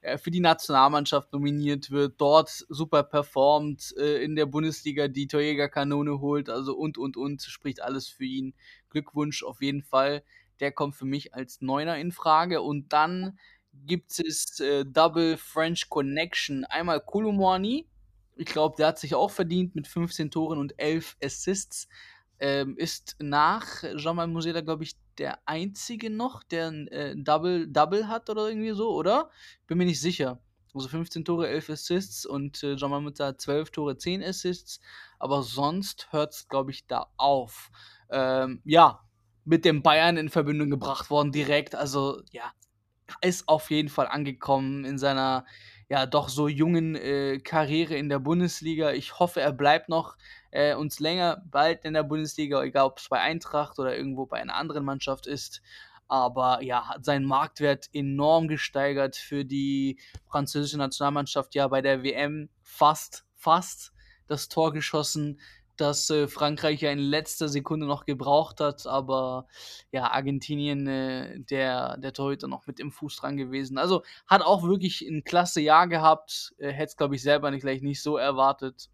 [0.00, 6.20] äh, für die Nationalmannschaft nominiert wird, dort super performt, äh, in der Bundesliga die Torjägerkanone
[6.20, 8.54] holt, also und, und, und, spricht alles für ihn.
[8.90, 10.22] Glückwunsch auf jeden Fall.
[10.60, 12.62] Der kommt für mich als Neuner in Frage.
[12.62, 13.38] Und dann
[13.72, 16.64] gibt es äh, Double French Connection.
[16.64, 17.86] Einmal Kolumani,
[18.36, 21.88] ich glaube, der hat sich auch verdient mit 15 Toren und 11 Assists.
[22.40, 28.06] Ähm, ist nach Jamal Musiala, glaube ich, der einzige noch, der ein äh, Double, Double
[28.06, 29.30] hat oder irgendwie so, oder?
[29.66, 30.40] Bin mir nicht sicher.
[30.78, 34.80] Also 15 Tore, 11 Assists und äh, Jamal Musiala 12 Tore, 10 Assists.
[35.18, 37.70] Aber sonst hört es, glaube ich, da auf.
[38.10, 39.00] Ähm, ja,
[39.44, 41.74] mit dem Bayern in Verbindung gebracht worden direkt.
[41.74, 42.52] Also, ja,
[43.20, 45.44] ist auf jeden Fall angekommen in seiner
[45.88, 48.92] ja doch so jungen äh, Karriere in der Bundesliga.
[48.92, 50.16] Ich hoffe, er bleibt noch
[50.50, 54.38] äh, uns länger bald in der Bundesliga, egal ob es bei Eintracht oder irgendwo bei
[54.38, 55.62] einer anderen Mannschaft ist.
[56.08, 61.54] Aber ja, hat seinen Marktwert enorm gesteigert für die französische Nationalmannschaft.
[61.54, 63.92] Ja, bei der WM fast, fast
[64.26, 65.38] das Tor geschossen
[65.78, 69.46] dass äh, Frankreich ja in letzter Sekunde noch gebraucht hat, aber
[69.92, 73.78] ja, Argentinien, äh, der, der Torhüter noch mit im Fuß dran gewesen.
[73.78, 77.62] Also hat auch wirklich ein klasse Jahr gehabt, äh, hätte es, glaube ich, selber nicht
[77.62, 78.90] gleich nicht so erwartet.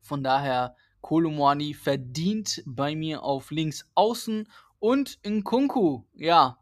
[0.00, 4.48] Von daher, Kolumani verdient bei mir auf links außen
[4.80, 6.58] und Nkunku, ja,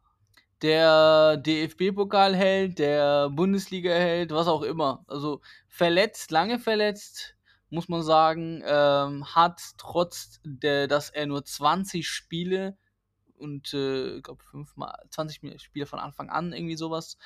[0.62, 5.04] der DFB-Pokalheld, der Bundesliga-Held, was auch immer.
[5.06, 7.36] Also verletzt, lange verletzt,
[7.70, 12.76] muss man sagen, ähm, hat trotz der, dass er nur 20 Spiele
[13.36, 17.18] und äh, ich glaube fünfmal 20 Spiele von Anfang an irgendwie sowas,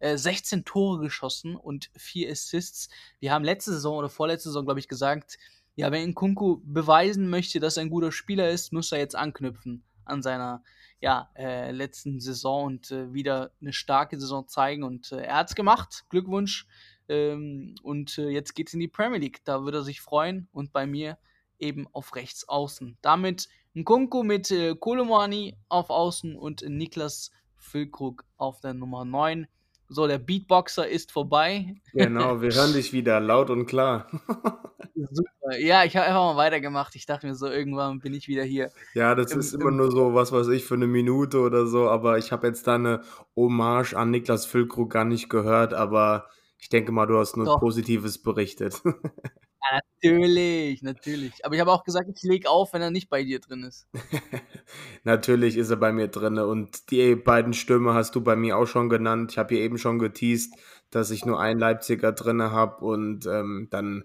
[0.00, 2.88] äh, 16 Tore geschossen und vier Assists.
[3.20, 5.38] Wir haben letzte Saison oder vorletzte Saison glaube ich gesagt,
[5.76, 9.84] ja, wenn Kunku beweisen möchte, dass er ein guter Spieler ist, muss er jetzt anknüpfen
[10.04, 10.62] an seiner
[11.00, 15.54] ja, äh, letzten Saison und äh, wieder eine starke Saison zeigen und äh, er hat's
[15.54, 16.04] gemacht.
[16.10, 16.66] Glückwunsch
[17.10, 19.40] ähm, und äh, jetzt geht es in die Premier League.
[19.44, 20.48] Da würde er sich freuen.
[20.52, 21.18] Und bei mir
[21.58, 22.96] eben auf rechts außen.
[23.02, 29.48] Damit Nkunku mit äh, Kolomani auf außen und Niklas Füllkrug auf der Nummer 9.
[29.92, 31.74] So, der Beatboxer ist vorbei.
[31.92, 34.06] Genau, wir hören dich wieder laut und klar.
[34.94, 35.58] Super.
[35.58, 36.94] Ja, ich habe einfach mal weitergemacht.
[36.94, 38.70] Ich dachte mir so, irgendwann bin ich wieder hier.
[38.94, 41.88] Ja, das Im, ist immer nur so, was weiß ich, für eine Minute oder so.
[41.88, 43.02] Aber ich habe jetzt da eine
[43.34, 45.74] Hommage an Niklas Füllkrug gar nicht gehört.
[45.74, 47.58] Aber ich denke mal, du hast nur Doch.
[47.58, 48.80] Positives berichtet.
[49.62, 51.44] Ja, natürlich, natürlich.
[51.44, 53.86] Aber ich habe auch gesagt, ich lege auf, wenn er nicht bei dir drin ist.
[55.04, 56.38] natürlich ist er bei mir drin.
[56.38, 59.32] Und die beiden Stürme hast du bei mir auch schon genannt.
[59.32, 60.54] Ich habe hier eben schon geteased,
[60.90, 62.84] dass ich nur einen Leipziger drin habe.
[62.84, 64.04] Und ähm, dann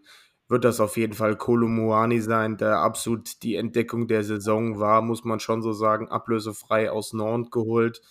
[0.50, 5.24] wird das auf jeden Fall Kolumuani sein, der absolut die Entdeckung der Saison war, muss
[5.24, 8.02] man schon so sagen, ablösefrei aus Nord geholt.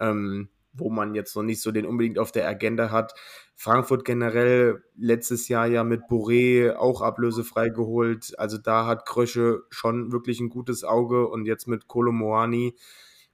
[0.00, 3.14] Ähm, wo man jetzt noch nicht so den unbedingt auf der Agenda hat.
[3.54, 8.34] Frankfurt generell letztes Jahr ja mit Boré auch ablösefrei geholt.
[8.38, 12.74] Also da hat Krösche schon wirklich ein gutes Auge und jetzt mit Kolomoani,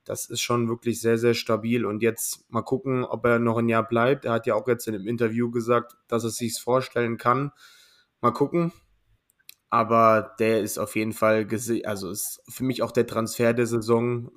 [0.04, 1.86] das ist schon wirklich sehr, sehr stabil.
[1.86, 4.24] Und jetzt mal gucken, ob er noch ein Jahr bleibt.
[4.24, 7.52] Er hat ja auch jetzt in einem Interview gesagt, dass er sich vorstellen kann.
[8.20, 8.72] Mal gucken.
[9.70, 11.46] Aber der ist auf jeden Fall,
[11.84, 14.30] also ist für mich auch der Transfer der Saison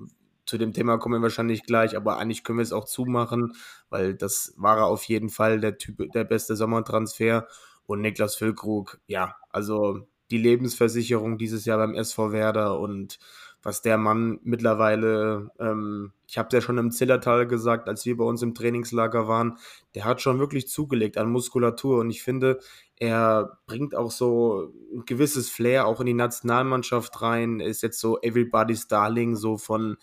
[0.54, 3.56] zu dem Thema kommen wir wahrscheinlich gleich, aber eigentlich können wir es auch zumachen,
[3.90, 7.48] weil das war auf jeden Fall der Typ, der beste Sommertransfer.
[7.88, 13.18] Und Niklas Füllkrug, ja, also die Lebensversicherung dieses Jahr beim SV Werder und
[13.64, 18.26] was der Mann mittlerweile, ähm, ich habe ja schon im Zillertal gesagt, als wir bei
[18.26, 19.58] uns im Trainingslager waren,
[19.96, 22.60] der hat schon wirklich zugelegt an Muskulatur und ich finde,
[22.98, 28.22] er bringt auch so ein gewisses Flair auch in die Nationalmannschaft rein, ist jetzt so
[28.22, 29.98] Everybody's Darling, so von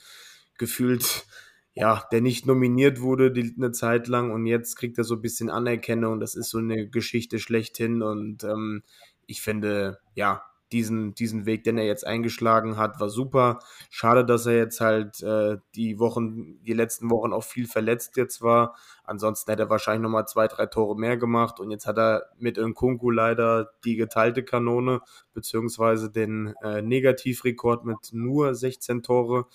[0.61, 1.27] gefühlt,
[1.75, 5.23] ja, der nicht nominiert wurde die, eine Zeit lang und jetzt kriegt er so ein
[5.23, 6.21] bisschen Anerkennung.
[6.21, 8.83] Das ist so eine Geschichte schlechthin und ähm,
[9.27, 10.43] ich finde, ja,
[10.73, 13.59] diesen, diesen Weg, den er jetzt eingeschlagen hat, war super.
[13.89, 18.41] Schade, dass er jetzt halt äh, die Wochen, die letzten Wochen auch viel verletzt jetzt
[18.41, 18.77] war.
[19.05, 21.59] Ansonsten hätte er wahrscheinlich nochmal zwei, drei Tore mehr gemacht.
[21.59, 25.01] Und jetzt hat er mit Nkunku leider die geteilte Kanone,
[25.35, 29.47] beziehungsweise den äh, Negativrekord mit nur 16 Tore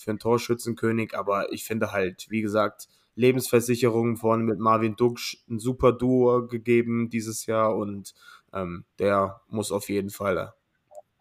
[0.00, 1.16] für einen Torschützenkönig.
[1.16, 7.10] Aber ich finde halt, wie gesagt, Lebensversicherung vorne mit Marvin Duksch ein super Duo gegeben
[7.10, 8.14] dieses Jahr und
[8.52, 10.52] ähm, der muss auf jeden Fall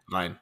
[0.07, 0.37] rein.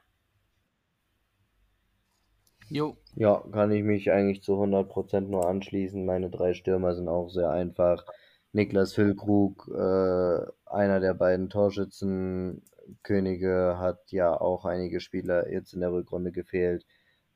[2.69, 2.97] Jo.
[3.15, 6.05] Ja, kann ich mich eigentlich zu 100% nur anschließen.
[6.05, 8.05] Meine drei Stürmer sind auch sehr einfach.
[8.51, 15.91] Niklas Füllkrug, äh, einer der beiden Torschützenkönige, hat ja auch einige Spieler jetzt in der
[15.93, 16.85] Rückrunde gefehlt.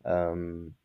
[0.03, 0.75] Ähm,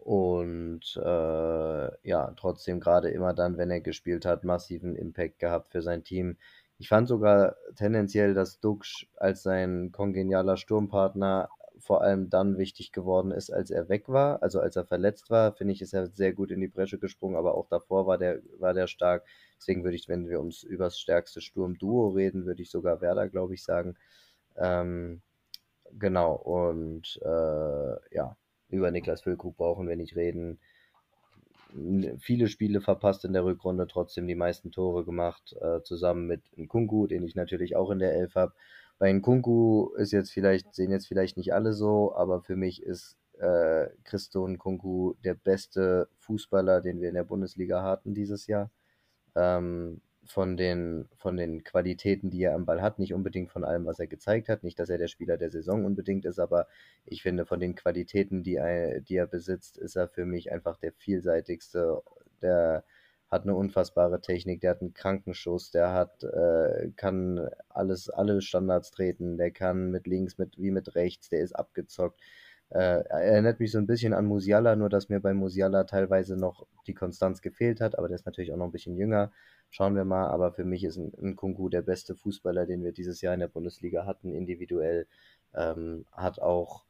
[0.00, 5.82] und äh, ja, trotzdem gerade immer dann, wenn er gespielt hat, massiven Impact gehabt für
[5.82, 6.36] sein Team.
[6.78, 13.30] Ich fand sogar tendenziell, dass Dux als sein kongenialer Sturmpartner vor allem dann wichtig geworden
[13.32, 16.32] ist, als er weg war, also als er verletzt war, finde ich, ist er sehr
[16.32, 19.24] gut in die Bresche gesprungen, aber auch davor war der, war der stark.
[19.58, 23.54] Deswegen würde ich, wenn wir ums übers stärkste Sturmduo reden, würde ich sogar Werder, glaube
[23.54, 23.96] ich, sagen.
[24.56, 25.22] Ähm,
[25.92, 28.36] genau, und äh, ja,
[28.70, 30.58] über Niklas Füllkrug brauchen wir nicht reden
[32.18, 37.06] viele Spiele verpasst in der Rückrunde, trotzdem die meisten Tore gemacht, äh, zusammen mit Nkunku,
[37.06, 38.52] den ich natürlich auch in der Elf habe.
[38.98, 43.16] Bei Nkunku ist jetzt vielleicht, sehen jetzt vielleicht nicht alle so, aber für mich ist
[43.38, 48.70] äh, Christo Nkunku der beste Fußballer, den wir in der Bundesliga hatten dieses Jahr.
[49.34, 53.86] Ähm, von den, von den Qualitäten, die er am Ball hat, nicht unbedingt von allem,
[53.86, 54.62] was er gezeigt hat.
[54.62, 56.66] Nicht, dass er der Spieler der Saison unbedingt ist, aber
[57.04, 60.78] ich finde, von den Qualitäten, die er, die er besitzt, ist er für mich einfach
[60.78, 62.02] der vielseitigste.
[62.42, 62.84] Der
[63.30, 68.90] hat eine unfassbare Technik, der hat einen Krankenschuss, der hat, äh, kann alles, alle Standards
[68.90, 72.20] treten, der kann mit links mit, wie mit rechts, der ist abgezockt.
[72.70, 76.66] Äh, erinnert mich so ein bisschen an Musiala, nur dass mir bei Musiala teilweise noch
[76.86, 79.32] die Konstanz gefehlt hat, aber der ist natürlich auch noch ein bisschen jünger.
[79.70, 82.92] Schauen wir mal, aber für mich ist ein, ein Kunku der beste Fußballer, den wir
[82.92, 85.06] dieses Jahr in der Bundesliga hatten, individuell.
[85.54, 86.84] Ähm, hat auch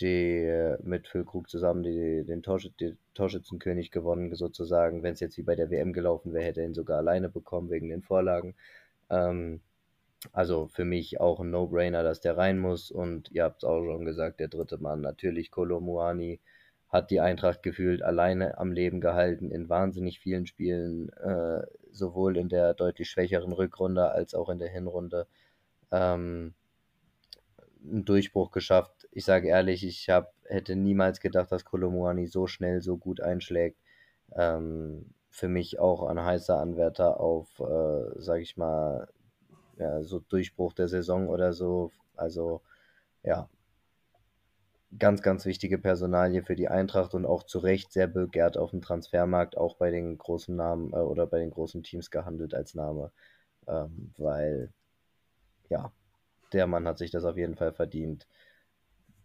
[0.00, 5.02] die mit Füllkrug zusammen die, den Torsch die Torschützenkönig gewonnen, sozusagen.
[5.02, 7.70] Wenn es jetzt wie bei der WM gelaufen wäre, hätte er ihn sogar alleine bekommen
[7.70, 8.54] wegen den Vorlagen.
[9.10, 9.60] Ähm,
[10.32, 12.90] also für mich auch ein No-Brainer, dass der rein muss.
[12.90, 16.40] Und ihr habt es auch schon gesagt, der dritte Mann, natürlich Kolomuani,
[16.88, 21.62] hat die Eintracht gefühlt alleine am Leben gehalten in wahnsinnig vielen Spielen, äh,
[21.96, 25.26] sowohl in der deutlich schwächeren Rückrunde als auch in der Hinrunde.
[25.90, 26.54] Ähm,
[27.84, 29.08] einen Durchbruch geschafft.
[29.12, 33.78] Ich sage ehrlich, ich hab, hätte niemals gedacht, dass Kolomuani so schnell so gut einschlägt.
[34.34, 39.08] Ähm, für mich auch ein heißer Anwärter auf, äh, sage ich mal,
[39.78, 41.92] ja, so Durchbruch der Saison oder so.
[42.16, 42.62] Also
[43.22, 43.48] ja,
[44.98, 48.80] ganz, ganz wichtige Personalie für die Eintracht und auch zu Recht sehr begehrt auf dem
[48.80, 53.12] Transfermarkt, auch bei den großen Namen äh, oder bei den großen Teams gehandelt als Name,
[53.66, 54.72] ähm, weil
[55.68, 55.92] ja,
[56.52, 58.26] der Mann hat sich das auf jeden Fall verdient.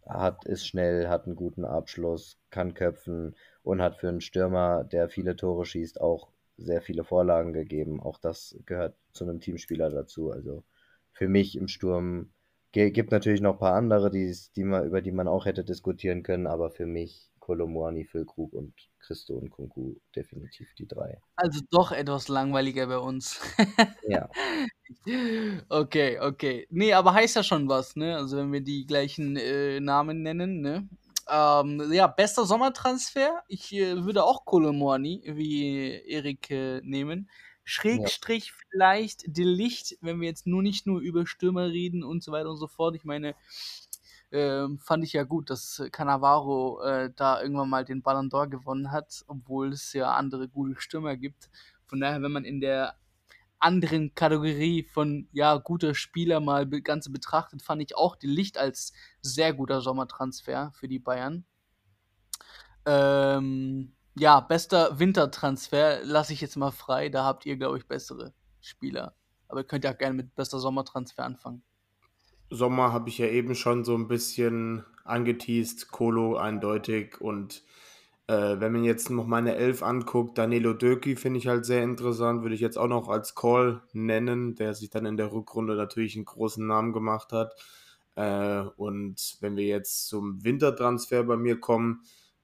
[0.06, 5.08] Hat, ist schnell, hat einen guten Abschluss, kann köpfen und hat für einen Stürmer, der
[5.08, 8.00] viele Tore schießt, auch sehr viele Vorlagen gegeben.
[8.00, 10.32] Auch das gehört zu einem Teamspieler dazu.
[10.32, 10.64] Also
[11.12, 12.32] für mich im Sturm
[12.72, 16.22] gibt natürlich noch ein paar andere, die, die man, über die man auch hätte diskutieren
[16.22, 21.20] können, aber für mich Kolomoani, Füllkrug und Christo und Kunku definitiv die drei.
[21.36, 23.40] Also doch etwas langweiliger bei uns.
[24.08, 24.28] ja.
[25.70, 26.66] Okay, okay.
[26.68, 28.14] Nee, aber heißt ja schon was, ne?
[28.14, 30.86] Also wenn wir die gleichen äh, Namen nennen, ne?
[31.30, 33.42] Ähm, ja, bester Sommertransfer.
[33.48, 37.30] Ich äh, würde auch Kolomoani wie Erik äh, nehmen.
[37.64, 38.54] Schrägstrich ja.
[38.70, 42.56] vielleicht Licht, wenn wir jetzt nur nicht nur über Stürmer reden und so weiter und
[42.56, 42.96] so fort.
[42.96, 43.34] Ich meine,
[44.30, 48.90] äh, fand ich ja gut, dass Cannavaro äh, da irgendwann mal den Ballon d'Or gewonnen
[48.90, 51.50] hat, obwohl es ja andere gute Stürmer gibt.
[51.86, 52.96] Von daher, wenn man in der
[53.58, 58.92] anderen Kategorie von ja guter Spieler mal ganz betrachtet, fand ich auch die Licht als
[59.20, 61.44] sehr guter Sommertransfer für die Bayern.
[62.84, 67.08] Ähm, ja, bester Wintertransfer lasse ich jetzt mal frei.
[67.08, 69.14] Da habt ihr, glaube ich, bessere Spieler.
[69.48, 71.62] Aber ihr könnt ja gerne mit bester Sommertransfer anfangen.
[72.50, 77.62] Sommer habe ich ja eben schon so ein bisschen angeteased, Kolo eindeutig und
[78.26, 82.42] äh, wenn man jetzt noch meine Elf anguckt, Danilo Döki finde ich halt sehr interessant,
[82.42, 86.14] würde ich jetzt auch noch als Call nennen, der sich dann in der Rückrunde natürlich
[86.14, 87.54] einen großen Namen gemacht hat.
[88.14, 92.02] Äh, und wenn wir jetzt zum Wintertransfer bei mir kommen,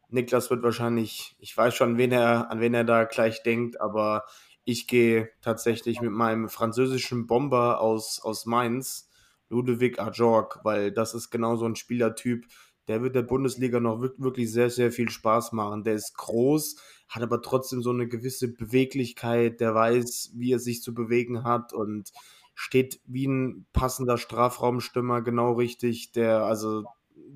[0.08, 4.24] Niklas wird wahrscheinlich, ich weiß schon, wen er, an wen er da gleich denkt, aber
[4.64, 9.10] ich gehe tatsächlich mit meinem französischen Bomber aus, aus Mainz
[9.48, 12.46] Ludovic Ajorg, weil das ist genau so ein Spielertyp,
[12.88, 15.84] der wird der Bundesliga noch wirklich sehr, sehr viel Spaß machen.
[15.84, 16.76] Der ist groß,
[17.08, 21.72] hat aber trotzdem so eine gewisse Beweglichkeit, der weiß, wie er sich zu bewegen hat
[21.74, 22.10] und
[22.54, 26.12] steht wie ein passender Strafraumstürmer genau richtig.
[26.12, 26.84] Der, also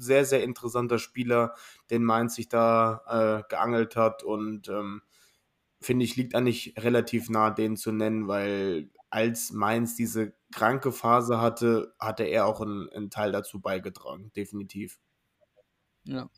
[0.02, 1.54] sehr, sehr interessanter Spieler,
[1.90, 5.02] den Mainz sich da äh, geangelt hat und ähm,
[5.80, 11.40] finde ich, liegt eigentlich relativ nah, den zu nennen, weil als Mainz diese kranke Phase
[11.40, 14.98] hatte, hatte er auch einen, einen Teil dazu beigetragen, definitiv.
[16.04, 16.30] Ja.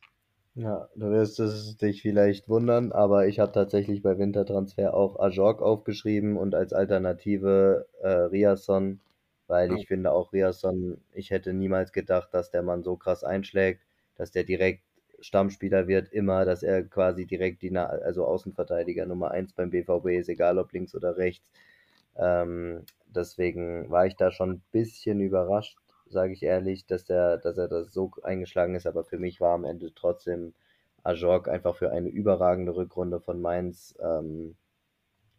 [0.57, 5.61] Ja, du wirst es dich vielleicht wundern, aber ich habe tatsächlich bei Wintertransfer auch Ajorg
[5.61, 9.01] aufgeschrieben und als Alternative äh, Riasson,
[9.47, 13.83] weil ich finde auch Riasson, ich hätte niemals gedacht, dass der Mann so krass einschlägt,
[14.17, 14.83] dass der direkt
[15.21, 20.29] Stammspieler wird, immer, dass er quasi direkt die, also Außenverteidiger Nummer 1 beim BVB ist,
[20.29, 21.47] egal ob links oder rechts.
[22.17, 25.79] Ähm, deswegen war ich da schon ein bisschen überrascht,
[26.09, 29.55] sage ich ehrlich, dass der, dass er das so eingeschlagen ist, aber für mich war
[29.55, 30.55] am Ende trotzdem
[31.03, 34.57] Ajorg einfach für eine überragende Rückrunde von Mainz ähm,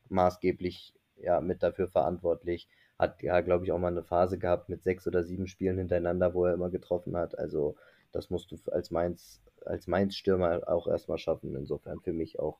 [0.09, 2.67] maßgeblich ja, mit dafür verantwortlich.
[2.97, 6.33] Hat ja, glaube ich, auch mal eine Phase gehabt mit sechs oder sieben Spielen hintereinander,
[6.33, 7.37] wo er immer getroffen hat.
[7.37, 7.75] Also
[8.11, 11.55] das musst du als Mainz, als Mainz-Stürmer auch erstmal schaffen.
[11.55, 12.59] Insofern für mich auch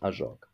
[0.00, 0.48] Ajorg.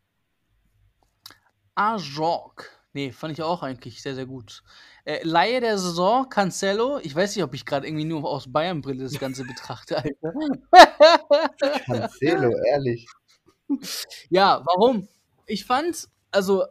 [1.75, 2.81] Ajorg.
[2.93, 4.63] Nee, fand ich auch eigentlich sehr, sehr gut.
[5.05, 6.99] Äh, Laie der Saison, Cancelo.
[6.99, 10.33] Ich weiß nicht, ob ich gerade irgendwie nur aus Bayern-Brille das Ganze betrachte, Alter.
[11.85, 13.07] Cancelo, ehrlich.
[14.29, 15.07] Ja, warum?
[15.45, 16.65] Ich fand, also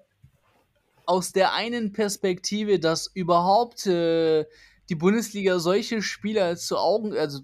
[1.10, 4.46] aus der einen Perspektive, dass überhaupt äh,
[4.88, 7.40] die Bundesliga solche Spieler zu Augen, also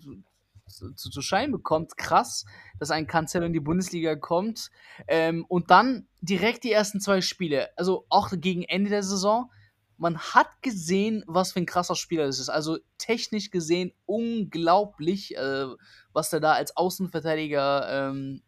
[0.69, 2.45] zu, zu, zu Schein bekommt, krass,
[2.79, 4.71] dass ein Cancelo in die Bundesliga kommt.
[5.09, 9.51] Ähm, und dann direkt die ersten zwei Spiele, also auch gegen Ende der Saison,
[9.97, 12.51] man hat gesehen, was für ein krasser Spieler das ist.
[12.51, 15.67] Also technisch gesehen unglaublich, äh,
[16.13, 18.43] was er da als Außenverteidiger ähm,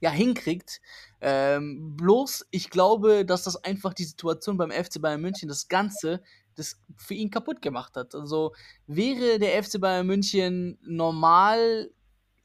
[0.00, 0.80] ja, hinkriegt.
[1.24, 6.20] Ähm, bloß, ich glaube, dass das einfach die Situation beim FC Bayern München, das Ganze,
[6.56, 8.16] das für ihn kaputt gemacht hat.
[8.16, 8.52] Also
[8.88, 11.92] wäre der FC Bayern München normal,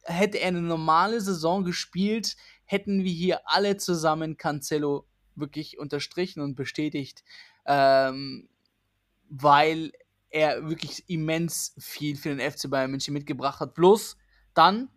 [0.04, 6.54] hätte er eine normale Saison gespielt, hätten wir hier alle zusammen Cancelo wirklich unterstrichen und
[6.54, 7.24] bestätigt,
[7.66, 8.48] ähm,
[9.28, 9.92] weil
[10.30, 13.74] er wirklich immens viel für den FC Bayern München mitgebracht hat.
[13.74, 14.18] Bloß
[14.54, 14.90] dann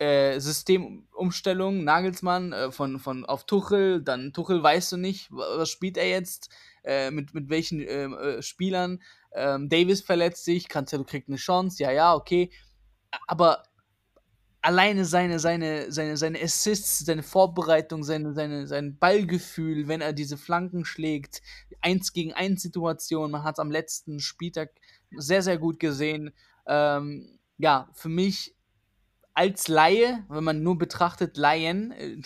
[0.00, 5.98] äh, Systemumstellung, Nagelsmann äh, von, von auf Tuchel, dann Tuchel weißt du nicht, was spielt
[5.98, 6.48] er jetzt,
[6.84, 9.02] äh, mit, mit welchen ähm, äh, Spielern.
[9.34, 12.50] Ähm, Davis verletzt sich, Cancelo kriegt eine Chance, ja, ja, okay.
[13.26, 13.64] Aber
[14.62, 20.38] alleine seine, seine, seine, seine Assists, seine Vorbereitung, seine, seine, sein Ballgefühl, wenn er diese
[20.38, 21.42] Flanken schlägt,
[21.82, 24.70] eins gegen eins Situation, man hat es am letzten Spieltag
[25.14, 26.32] sehr, sehr gut gesehen.
[26.66, 28.54] Ähm, ja, für mich
[29.40, 32.20] als Laie, wenn man nur betrachtet Laien, äh,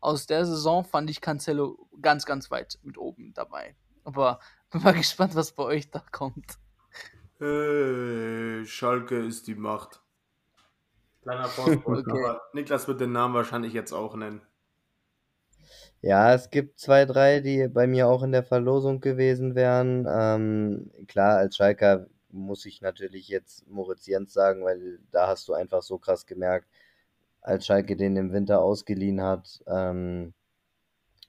[0.00, 3.74] aus der Saison fand ich Cancelo ganz, ganz weit mit oben dabei.
[4.04, 4.38] Aber
[4.70, 6.58] bin mal gespannt, was bei euch da kommt.
[7.38, 10.00] Hey, Schalke ist die Macht.
[11.22, 12.24] Kleiner Postbote, okay.
[12.24, 14.40] aber Niklas wird den Namen wahrscheinlich jetzt auch nennen.
[16.02, 20.06] Ja, es gibt zwei, drei, die bei mir auch in der Verlosung gewesen wären.
[20.08, 25.54] Ähm, klar, als Schalker muss ich natürlich jetzt Moritz Jens sagen, weil da hast du
[25.54, 26.68] einfach so krass gemerkt,
[27.40, 30.34] als Schalke den im Winter ausgeliehen hat, ähm,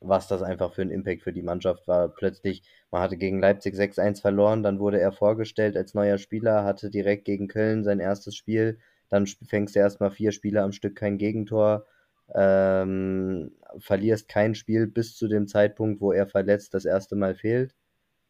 [0.01, 2.09] was das einfach für ein Impact für die Mannschaft war.
[2.09, 6.89] Plötzlich, man hatte gegen Leipzig 6-1 verloren, dann wurde er vorgestellt als neuer Spieler, hatte
[6.89, 8.79] direkt gegen Köln sein erstes Spiel,
[9.09, 11.85] dann fängst du erstmal vier Spiele am Stück kein Gegentor,
[12.33, 17.75] ähm, verlierst kein Spiel bis zu dem Zeitpunkt, wo er verletzt das erste Mal fehlt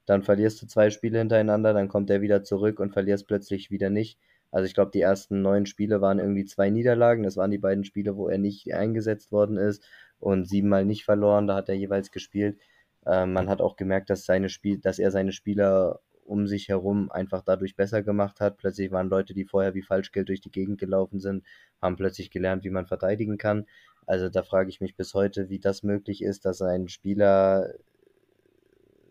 [0.06, 3.90] dann verlierst du zwei Spiele hintereinander, dann kommt er wieder zurück und verlierst plötzlich wieder
[3.90, 4.20] nicht.
[4.52, 7.24] Also ich glaube, die ersten neun Spiele waren irgendwie zwei Niederlagen.
[7.24, 9.84] Das waren die beiden Spiele, wo er nicht eingesetzt worden ist
[10.20, 11.48] und siebenmal nicht verloren.
[11.48, 12.58] Da hat er jeweils gespielt.
[13.06, 17.12] Äh, man hat auch gemerkt, dass seine Spiel, dass er seine Spieler um sich herum
[17.12, 18.58] einfach dadurch besser gemacht hat.
[18.58, 21.44] Plötzlich waren Leute, die vorher wie Falschgeld durch die Gegend gelaufen sind,
[21.82, 23.66] haben plötzlich gelernt, wie man verteidigen kann.
[24.08, 27.74] Also da frage ich mich bis heute, wie das möglich ist, dass ein Spieler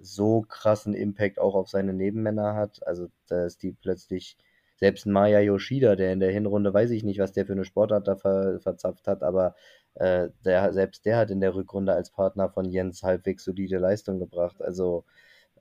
[0.05, 2.87] so krassen Impact auch auf seine Nebenmänner hat.
[2.87, 4.37] Also, dass die plötzlich,
[4.77, 8.09] selbst Maya Yoshida, der in der Hinrunde, weiß ich nicht, was der für eine Sportart
[8.09, 9.55] da ver, verzapft hat, aber
[9.95, 14.19] äh, der, selbst der hat in der Rückrunde als Partner von Jens halbwegs solide Leistung
[14.19, 14.61] gebracht.
[14.63, 15.05] Also,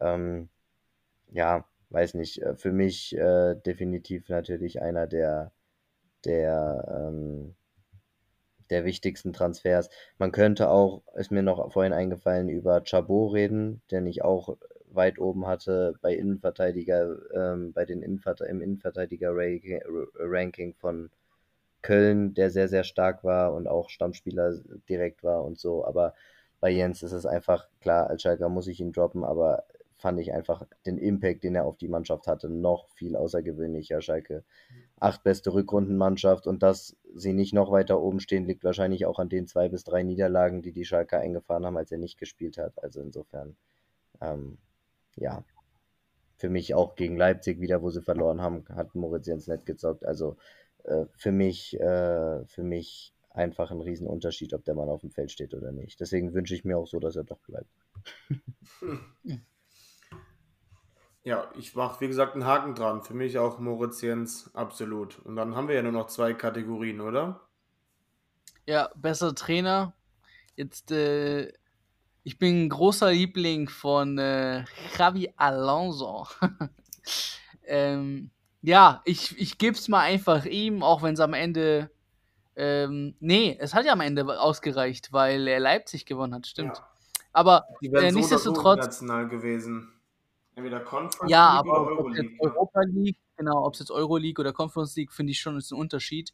[0.01, 0.49] ähm,
[1.31, 5.51] ja, weiß nicht, äh, für mich äh, definitiv natürlich einer der,
[6.25, 7.55] der, ähm,
[8.69, 9.89] der wichtigsten Transfers.
[10.17, 14.57] Man könnte auch, ist mir noch vorhin eingefallen, über Chabot reden, den ich auch
[14.91, 21.09] weit oben hatte bei Innenverteidiger, ähm, bei den Innenverte im Innenverteidiger-Ranking von
[21.81, 24.59] Köln, der sehr, sehr stark war und auch Stammspieler
[24.89, 25.85] direkt war und so.
[25.85, 26.13] Aber
[26.59, 29.65] bei Jens ist es einfach, klar, als Schalker muss ich ihn droppen, aber
[30.03, 34.01] fand ich einfach den Impact, den er auf die Mannschaft hatte, noch viel außergewöhnlicher.
[34.01, 34.43] Schalke
[34.99, 39.29] acht beste Rückrundenmannschaft und dass sie nicht noch weiter oben stehen, liegt wahrscheinlich auch an
[39.29, 42.83] den zwei bis drei Niederlagen, die die Schalker eingefahren haben, als er nicht gespielt hat.
[42.83, 43.55] Also insofern,
[44.19, 44.57] ähm,
[45.15, 45.45] ja,
[46.35, 50.05] für mich auch gegen Leipzig wieder, wo sie verloren haben, hat Moritz Jens nicht gezockt.
[50.05, 50.35] Also
[50.83, 55.31] äh, für mich, äh, für mich einfach ein Riesenunterschied, ob der Mann auf dem Feld
[55.31, 56.01] steht oder nicht.
[56.01, 57.71] Deswegen wünsche ich mir auch so, dass er doch bleibt.
[61.23, 63.01] Ja, ich mache, wie gesagt, einen Haken dran.
[63.01, 65.19] Für mich auch Moritz Jens, absolut.
[65.19, 67.39] Und dann haben wir ja nur noch zwei Kategorien, oder?
[68.65, 69.93] Ja, besser Trainer.
[70.55, 71.51] Jetzt, äh,
[72.23, 74.65] ich bin ein großer Liebling von äh,
[74.97, 76.27] Javi Alonso.
[77.65, 78.29] ähm,
[78.61, 81.89] ja, ich, ich gebe es mal einfach ihm, auch wenn es am Ende.
[82.55, 86.77] Ähm, nee, es hat ja am Ende ausgereicht, weil er Leipzig gewonnen hat, stimmt.
[86.77, 86.87] Ja.
[87.31, 88.99] Aber äh, so nichtsdestotrotz.
[88.99, 89.91] gewesen.
[90.55, 92.31] Entweder Conference ja, League aber oder Euroleague.
[92.31, 92.37] Ne?
[92.39, 95.79] Europa League, genau, ob es jetzt Euroleague oder Conference League, finde ich schon ist ein
[95.79, 96.33] Unterschied.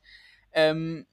[0.52, 1.06] Ähm,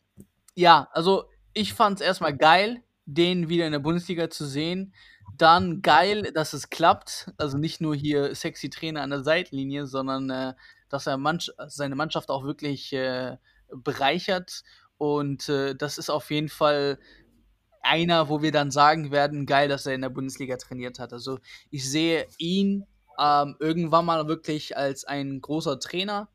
[0.55, 4.93] ja, also ich fand es erstmal geil, den wieder in der Bundesliga zu sehen.
[5.37, 7.33] Dann geil, dass es klappt.
[7.37, 10.55] Also nicht nur hier sexy Trainer an der Seitenlinie, sondern äh,
[10.89, 11.39] dass er Mann
[11.69, 13.37] seine Mannschaft auch wirklich äh,
[13.69, 14.63] bereichert.
[14.99, 16.99] Und äh, das ist auf jeden Fall
[17.83, 21.13] einer, wo wir dann sagen werden, geil, dass er in der Bundesliga trainiert hat.
[21.13, 21.39] Also
[21.71, 22.85] ich sehe ihn
[23.19, 26.29] ähm, irgendwann mal wirklich als ein großer Trainer.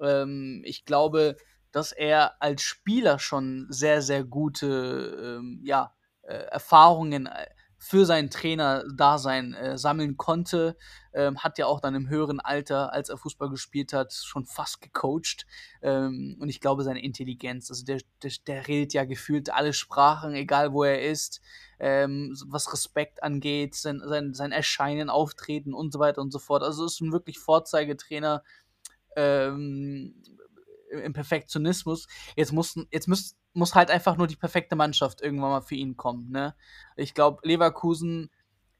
[0.00, 1.36] Ähm, ich glaube,
[1.72, 7.46] dass er als Spieler schon sehr, sehr gute ähm, ja, äh, Erfahrungen äh,
[7.84, 10.74] für sein Trainer-Dasein äh, sammeln konnte.
[11.12, 14.80] Ähm, hat ja auch dann im höheren Alter, als er Fußball gespielt hat, schon fast
[14.80, 15.44] gecoacht.
[15.82, 20.34] Ähm, und ich glaube, seine Intelligenz, also der, der, der, redet ja gefühlt alle Sprachen,
[20.34, 21.42] egal wo er ist,
[21.78, 26.62] ähm, was Respekt angeht, sein, sein, sein Erscheinen, Auftreten und so weiter und so fort.
[26.62, 28.42] Also ist ein wirklich Vorzeigetrainer.
[29.14, 30.22] Ähm,
[30.90, 32.06] im Perfektionismus.
[32.36, 35.96] Jetzt muss, jetzt muss, muss halt einfach nur die perfekte Mannschaft irgendwann mal für ihn
[35.96, 36.30] kommen.
[36.30, 36.54] Ne?
[36.96, 38.30] Ich glaube, Leverkusen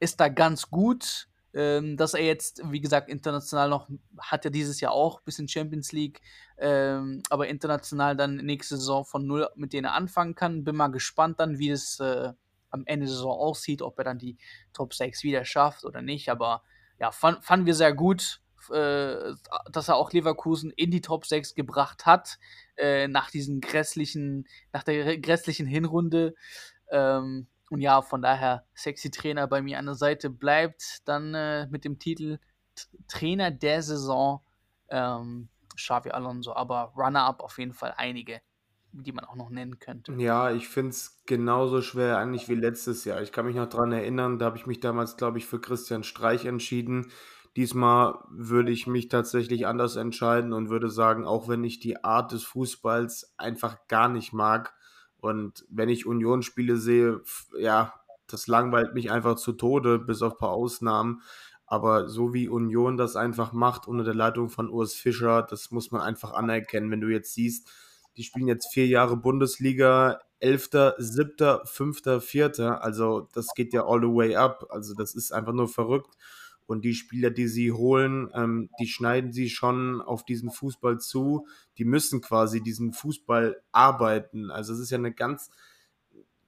[0.00, 1.28] ist da ganz gut.
[1.56, 5.46] Ähm, dass er jetzt, wie gesagt, international noch, hat er dieses Jahr auch ein bisschen
[5.46, 6.20] Champions League,
[6.58, 10.64] ähm, aber international dann nächste Saison von null, mit denen er anfangen kann.
[10.64, 12.32] Bin mal gespannt dann, wie es äh,
[12.70, 14.36] am Ende der Saison aussieht, ob er dann die
[14.72, 16.28] Top 6 wieder schafft oder nicht.
[16.28, 16.64] Aber
[16.98, 19.34] ja, fand, fanden wir sehr gut äh,
[19.70, 22.38] dass er auch Leverkusen in die Top 6 gebracht hat,
[22.76, 26.34] äh, nach diesen grässlichen, nach der grässlichen Hinrunde.
[26.90, 31.66] Ähm, und ja, von daher, sexy Trainer bei mir an der Seite bleibt dann äh,
[31.68, 32.38] mit dem Titel
[33.08, 34.42] Trainer der Saison
[34.88, 38.40] ähm, Xavi Alonso, aber Runner-up auf jeden Fall einige,
[38.92, 40.12] die man auch noch nennen könnte.
[40.14, 43.22] Ja, ich finde es genauso schwer eigentlich wie letztes Jahr.
[43.22, 46.04] Ich kann mich noch daran erinnern, da habe ich mich damals, glaube ich, für Christian
[46.04, 47.10] Streich entschieden.
[47.56, 52.32] Diesmal würde ich mich tatsächlich anders entscheiden und würde sagen, auch wenn ich die Art
[52.32, 54.74] des Fußballs einfach gar nicht mag
[55.18, 57.20] und wenn ich Union-Spiele sehe,
[57.56, 57.94] ja,
[58.26, 61.22] das langweilt mich einfach zu Tode, bis auf ein paar Ausnahmen.
[61.66, 65.90] Aber so wie Union das einfach macht unter der Leitung von Urs Fischer, das muss
[65.90, 66.90] man einfach anerkennen.
[66.90, 67.70] Wenn du jetzt siehst,
[68.16, 72.82] die spielen jetzt vier Jahre Bundesliga, Elfter, Siebter, Fünfter, Vierter.
[72.82, 74.66] Also das geht ja all the way up.
[74.70, 76.14] Also das ist einfach nur verrückt.
[76.66, 81.46] Und die Spieler, die sie holen, ähm, die schneiden sie schon auf diesen Fußball zu.
[81.76, 84.50] Die müssen quasi diesen Fußball arbeiten.
[84.50, 85.50] Also es ist ja eine ganz,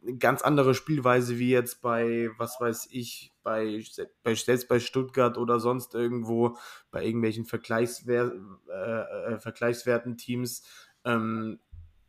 [0.02, 3.84] eine ganz andere Spielweise wie jetzt bei, was weiß ich, bei,
[4.22, 6.56] bei selbst bei Stuttgart oder sonst irgendwo,
[6.90, 8.32] bei irgendwelchen Vergleichswer
[8.68, 10.62] äh, äh, vergleichswerten Teams.
[11.04, 11.58] Ähm,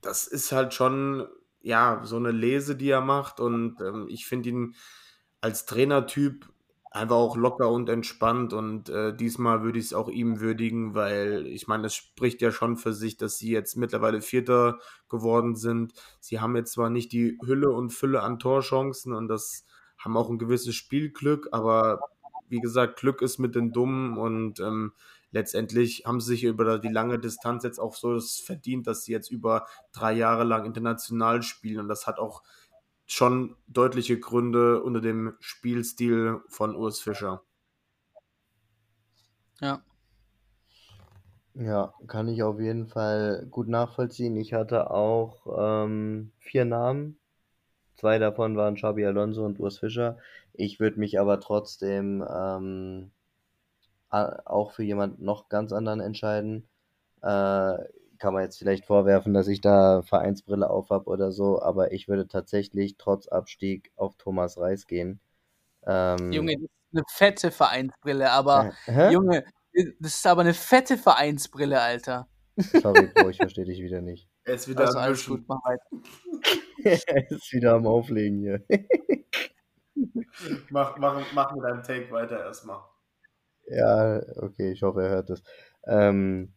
[0.01, 1.27] das ist halt schon,
[1.61, 3.41] ja, so eine Lese, die er macht.
[3.41, 4.75] Und ähm, ich finde ihn
[5.41, 6.47] als Trainertyp
[6.91, 11.45] einfach auch locker und entspannt und äh, diesmal würde ich es auch ihm würdigen, weil
[11.47, 14.79] ich meine, es spricht ja schon für sich, dass sie jetzt mittlerweile Vierter
[15.09, 15.93] geworden sind.
[16.19, 19.65] Sie haben jetzt zwar nicht die Hülle und Fülle an Torchancen und das
[19.97, 21.99] haben auch ein gewisses Spielglück, aber
[22.49, 24.93] wie gesagt, Glück ist mit den Dummen und ähm,
[25.31, 29.29] letztendlich haben sie sich über die lange Distanz jetzt auch so verdient, dass sie jetzt
[29.29, 32.43] über drei Jahre lang international spielen und das hat auch
[33.07, 37.41] schon deutliche Gründe unter dem Spielstil von Urs Fischer.
[39.61, 39.81] Ja.
[41.55, 44.35] Ja, kann ich auf jeden Fall gut nachvollziehen.
[44.37, 47.17] Ich hatte auch ähm, vier Namen.
[47.95, 50.19] Zwei davon waren Xabi Alonso und Urs Fischer.
[50.53, 53.11] Ich würde mich aber trotzdem ähm,
[54.09, 56.67] auch für jemand noch ganz anderen entscheiden.
[57.23, 57.77] Äh,
[58.17, 62.07] kann man jetzt vielleicht vorwerfen, dass ich da Vereinsbrille auf habe oder so, aber ich
[62.07, 65.19] würde tatsächlich trotz Abstieg auf Thomas Reis gehen.
[65.85, 69.45] Ähm, Junge, das ist eine fette Vereinsbrille, aber äh, Junge,
[69.99, 72.27] das ist aber eine fette Vereinsbrille, Alter.
[72.57, 74.27] Sorry, Bro, ich verstehe dich wieder nicht.
[74.43, 75.85] Er ist wieder also, am alles gut, mach weiter.
[77.07, 78.63] er ist wieder am Auflegen hier.
[80.69, 82.79] mach, mach, mach mit deinem Take weiter erstmal.
[83.67, 85.43] Ja, okay, ich hoffe, er hört das.
[85.85, 86.53] Ähm,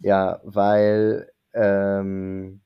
[0.00, 2.60] ja, weil ähm,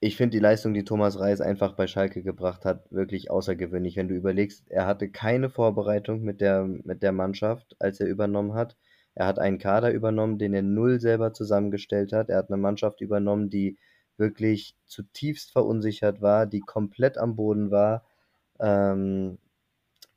[0.00, 3.96] ich finde die Leistung, die Thomas Reis einfach bei Schalke gebracht hat, wirklich außergewöhnlich.
[3.96, 8.54] Wenn du überlegst, er hatte keine Vorbereitung mit der, mit der Mannschaft, als er übernommen
[8.54, 8.76] hat.
[9.14, 12.28] Er hat einen Kader übernommen, den er null selber zusammengestellt hat.
[12.30, 13.76] Er hat eine Mannschaft übernommen, die
[14.16, 18.04] wirklich zutiefst verunsichert war, die komplett am Boden war,
[18.60, 19.38] ähm,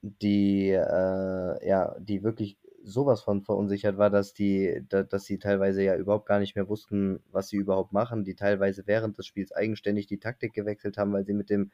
[0.02, 5.84] die, äh, ja, die wirklich sowas von verunsichert war, dass die, da, dass sie teilweise
[5.84, 9.52] ja überhaupt gar nicht mehr wussten, was sie überhaupt machen, die teilweise während des Spiels
[9.52, 11.72] eigenständig die Taktik gewechselt haben, weil sie mit dem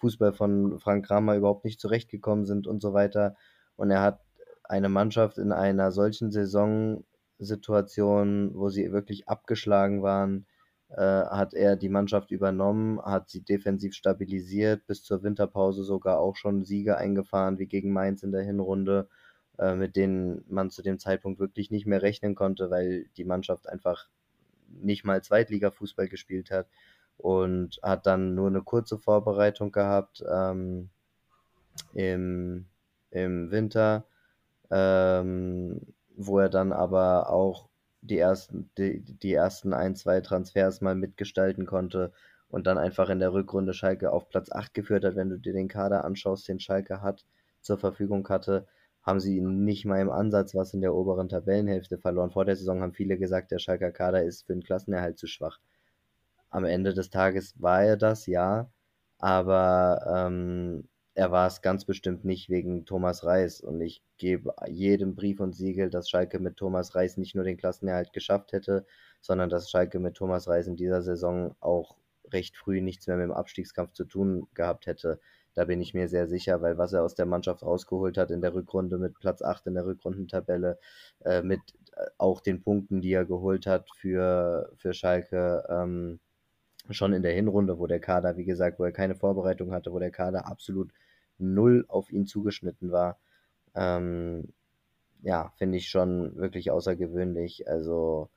[0.00, 3.36] Fußball von Frank Kramer überhaupt nicht zurechtgekommen sind und so weiter.
[3.76, 4.20] Und er hat
[4.64, 10.46] eine Mannschaft in einer solchen Saisonsituation, wo sie wirklich abgeschlagen waren,
[10.90, 16.36] äh, hat er die Mannschaft übernommen, hat sie defensiv stabilisiert, bis zur Winterpause sogar auch
[16.36, 19.08] schon Siege eingefahren, wie gegen Mainz in der Hinrunde
[19.58, 23.68] äh, mit denen man zu dem Zeitpunkt wirklich nicht mehr rechnen konnte, weil die Mannschaft
[23.68, 24.08] einfach
[24.68, 26.68] nicht mal Zweitliga-Fußball gespielt hat
[27.16, 30.90] und hat dann nur eine kurze Vorbereitung gehabt ähm,
[31.94, 32.66] im,
[33.10, 34.04] im Winter,
[34.70, 35.80] ähm,
[36.16, 37.68] wo er dann aber auch
[38.00, 42.12] die ersten, die, die ersten ein, zwei Transfers mal mitgestalten konnte
[42.48, 45.52] und dann einfach in der Rückrunde Schalke auf Platz 8 geführt hat, wenn du dir
[45.52, 47.24] den Kader anschaust, den Schalke hat,
[47.60, 48.66] zur Verfügung hatte,
[49.08, 52.30] haben sie nicht mal im Ansatz was in der oberen Tabellenhälfte verloren.
[52.30, 55.60] Vor der Saison haben viele gesagt, der Schalker Kader ist für den Klassenerhalt zu schwach.
[56.50, 58.70] Am Ende des Tages war er das, ja,
[59.18, 63.62] aber ähm, er war es ganz bestimmt nicht wegen Thomas Reis.
[63.62, 67.56] Und ich gebe jedem Brief und Siegel, dass Schalke mit Thomas Reis nicht nur den
[67.56, 68.84] Klassenerhalt geschafft hätte,
[69.22, 71.96] sondern dass Schalke mit Thomas Reis in dieser Saison auch
[72.30, 75.18] recht früh nichts mehr mit dem Abstiegskampf zu tun gehabt hätte.
[75.54, 78.40] Da bin ich mir sehr sicher, weil was er aus der Mannschaft rausgeholt hat in
[78.40, 80.78] der Rückrunde mit Platz 8 in der Rückrundentabelle,
[81.24, 81.60] äh, mit
[81.96, 86.20] äh, auch den Punkten, die er geholt hat für, für Schalke, ähm,
[86.90, 89.98] schon in der Hinrunde, wo der Kader, wie gesagt, wo er keine Vorbereitung hatte, wo
[89.98, 90.92] der Kader absolut
[91.38, 93.18] null auf ihn zugeschnitten war.
[93.74, 94.52] Ähm,
[95.22, 97.68] ja, finde ich schon wirklich außergewöhnlich.
[97.68, 98.30] Also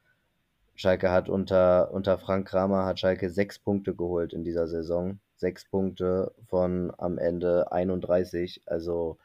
[0.75, 5.65] Schalke hat unter, unter Frank Kramer hat Schalke sechs Punkte geholt in dieser Saison sechs
[5.65, 8.61] Punkte von am Ende 31.
[8.67, 9.17] Also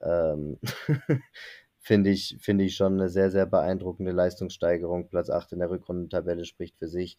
[0.00, 0.58] ähm,
[1.80, 5.08] finde ich, finde ich schon eine sehr, sehr beeindruckende Leistungssteigerung.
[5.08, 7.18] Platz 8 in der Rückrundentabelle spricht für sich.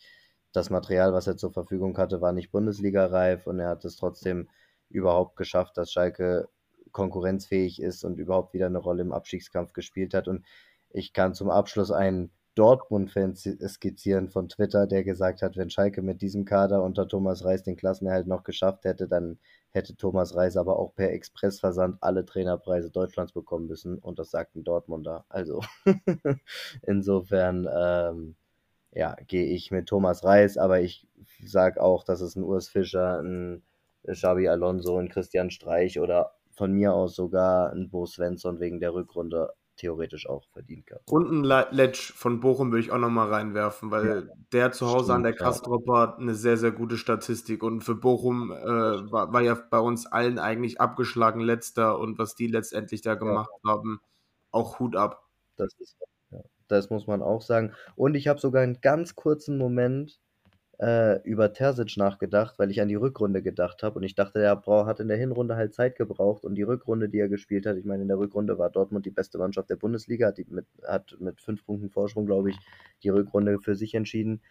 [0.54, 4.48] Das Material, was er zur Verfügung hatte, war nicht Bundesliga-reif und er hat es trotzdem
[4.90, 6.48] überhaupt geschafft, dass Schalke
[6.92, 10.28] konkurrenzfähig ist und überhaupt wieder eine Rolle im Abstiegskampf gespielt hat.
[10.28, 10.46] Und
[10.92, 16.22] ich kann zum Abschluss einen Dortmund-Fan skizzieren von Twitter, der gesagt hat, wenn Schalke mit
[16.22, 19.40] diesem Kader unter Thomas Reis den Klassenerhalt noch geschafft hätte, dann
[19.72, 23.98] hätte Thomas Reis aber auch per Expressversand alle Trainerpreise Deutschlands bekommen müssen.
[23.98, 25.26] Und das sagt ein Dortmunder.
[25.30, 25.62] Also
[26.84, 28.36] insofern, ähm,
[28.92, 31.08] ja, gehe ich mit Thomas Reis, aber ich
[31.44, 33.64] sage auch, dass es ein Urs Fischer, ein
[34.06, 38.94] Xabi Alonso, ein Christian Streich oder von mir aus sogar ein Bo Svensson wegen der
[38.94, 41.12] Rückrunde theoretisch auch verdient gehabt.
[41.12, 45.06] Und ein Letsch von Bochum würde ich auch nochmal reinwerfen, weil ja, der zu Hause
[45.06, 47.64] stimmt, an der Kastropper hat eine sehr, sehr gute Statistik.
[47.64, 52.36] Und für Bochum äh, war, war, ja bei uns allen eigentlich abgeschlagen letzter und was
[52.36, 53.72] die letztendlich da gemacht ja.
[53.72, 54.00] haben,
[54.52, 55.28] auch Hut ab.
[55.58, 55.98] Das ist,
[56.32, 57.74] ja, das muss man auch sagen.
[57.96, 60.20] Und ich habe sogar einen ganz kurzen Moment
[60.84, 64.54] äh, über Terzic nachgedacht, weil ich an die Rückrunde gedacht habe und ich dachte, der
[64.58, 67.78] Brau hat in der Hinrunde halt Zeit gebraucht und die Rückrunde, die er gespielt hat,
[67.78, 71.16] ich meine, in der Rückrunde war Dortmund die beste Mannschaft der Bundesliga, hat, mit, hat
[71.20, 72.58] mit fünf Punkten Vorsprung, glaube ich,
[73.02, 74.42] die Rückrunde für sich entschieden.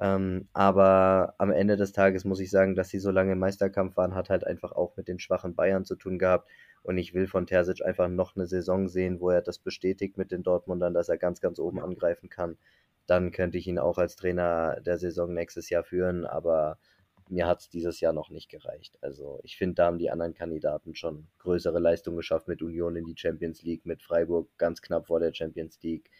[0.00, 3.94] Ähm, aber am Ende des Tages muss ich sagen, dass sie so lange im Meisterkampf
[3.98, 6.48] waren, hat halt einfach auch mit den schwachen Bayern zu tun gehabt.
[6.82, 10.32] Und ich will von Terzic einfach noch eine Saison sehen, wo er das bestätigt mit
[10.32, 12.56] den Dortmundern, dass er ganz, ganz oben angreifen kann
[13.06, 16.78] dann könnte ich ihn auch als Trainer der Saison nächstes Jahr führen, aber
[17.28, 18.98] mir hat es dieses Jahr noch nicht gereicht.
[19.00, 23.06] Also ich finde, da haben die anderen Kandidaten schon größere Leistungen geschafft mit Union in
[23.06, 26.10] die Champions League, mit Freiburg ganz knapp vor der Champions League.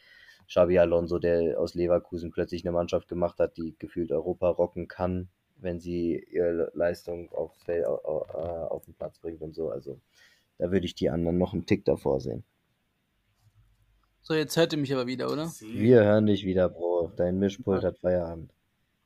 [0.48, 5.28] Xabi Alonso, der aus Leverkusen plötzlich eine Mannschaft gemacht hat, die gefühlt Europa rocken kann,
[5.56, 9.70] wenn sie ihre Leistung auf, äh, auf den Platz bringt und so.
[9.70, 10.00] Also
[10.58, 12.44] da würde ich die anderen noch einen Tick davor sehen.
[14.22, 15.52] So, jetzt hört ihr mich aber wieder, oder?
[15.60, 17.12] Wir hören dich wieder, Bro.
[17.16, 18.52] Dein Mischpult hat Feierabend.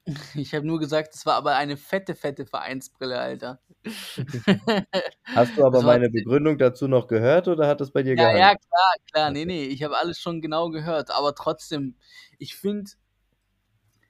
[0.36, 3.60] Ich habe nur gesagt, es war aber eine fette, fette Vereinsbrille, Alter.
[5.24, 8.38] Hast du aber meine Begründung dazu noch gehört oder hat das bei dir ja, gehalten?
[8.38, 9.30] Ja, klar, klar.
[9.32, 11.10] Nee, nee, ich habe alles schon genau gehört.
[11.10, 11.96] Aber trotzdem,
[12.38, 12.92] ich finde,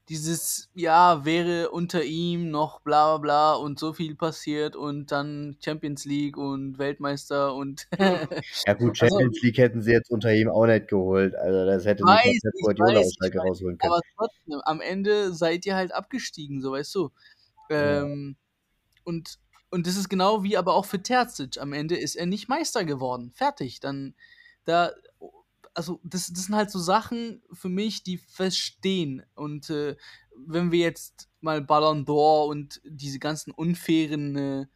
[0.09, 5.57] dieses, ja, wäre unter ihm noch bla bla bla und so viel passiert und dann
[5.65, 7.89] Champions League und Weltmeister und.
[7.99, 8.25] ja,
[8.75, 11.35] gut, also Champions also, League hätten sie jetzt unter ihm auch nicht geholt.
[11.35, 13.93] Also, das hätte weiß, nicht Pep Guardiola aus rausholen können.
[13.93, 17.11] Aber trotzdem, am Ende seid ihr halt abgestiegen, so weißt du.
[17.71, 19.03] Ähm, ja.
[19.05, 19.39] Und.
[19.69, 21.61] Und das ist genau wie aber auch für Terzic.
[21.61, 23.33] Am Ende ist er nicht Meister geworden.
[23.35, 23.81] Fertig.
[23.81, 24.15] Dann,
[24.65, 24.93] da,
[25.77, 29.23] also das, das sind halt so Sachen für mich, die verstehen.
[29.35, 29.97] Und äh,
[30.35, 34.67] wenn wir jetzt mal Ballon d'Or und diese ganzen unfairen, äh,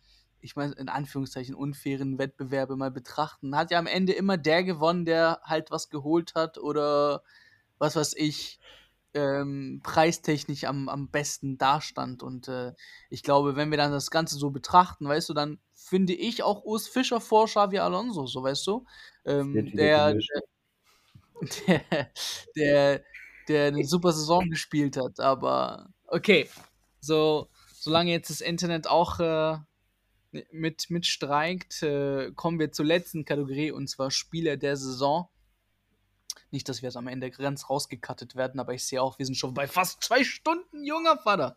[0.40, 5.06] ich meine in Anführungszeichen unfairen Wettbewerbe mal betrachten, hat ja am Ende immer der gewonnen,
[5.06, 7.22] der halt was geholt hat oder
[7.78, 8.60] was weiß ich,
[9.14, 12.22] ähm, preistechnisch am, am besten dastand.
[12.22, 12.74] Und äh,
[13.08, 16.62] ich glaube, wenn wir dann das Ganze so betrachten, weißt du, dann finde ich auch
[16.62, 18.84] Urs Fischer vor Xavi Alonso, so weißt du.
[19.24, 20.20] Ähm, der, der,
[22.56, 23.02] der,
[23.48, 25.20] der, eine super Saison gespielt hat.
[25.20, 26.48] Aber okay,
[27.00, 29.56] so solange jetzt das Internet auch äh,
[30.52, 35.28] mit, mit streikt, äh, kommen wir zur letzten Kategorie und zwar Spieler der Saison.
[36.50, 39.36] Nicht, dass wir es am Ende ganz rausgekattet werden, aber ich sehe auch, wir sind
[39.36, 41.56] schon bei fast zwei Stunden, junger Vater.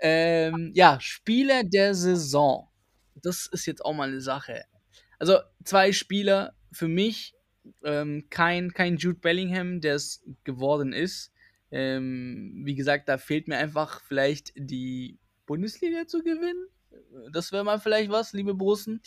[0.00, 2.68] Ähm, ja, Spieler der Saison.
[3.14, 4.64] Das ist jetzt auch mal eine Sache.
[5.18, 7.35] Also zwei Spieler für mich,
[7.84, 11.32] ähm, kein, kein Jude Bellingham, der es geworden ist.
[11.70, 16.68] Ähm, wie gesagt, da fehlt mir einfach vielleicht die Bundesliga zu gewinnen.
[17.32, 19.00] Das wäre mal vielleicht was, liebe Borussen.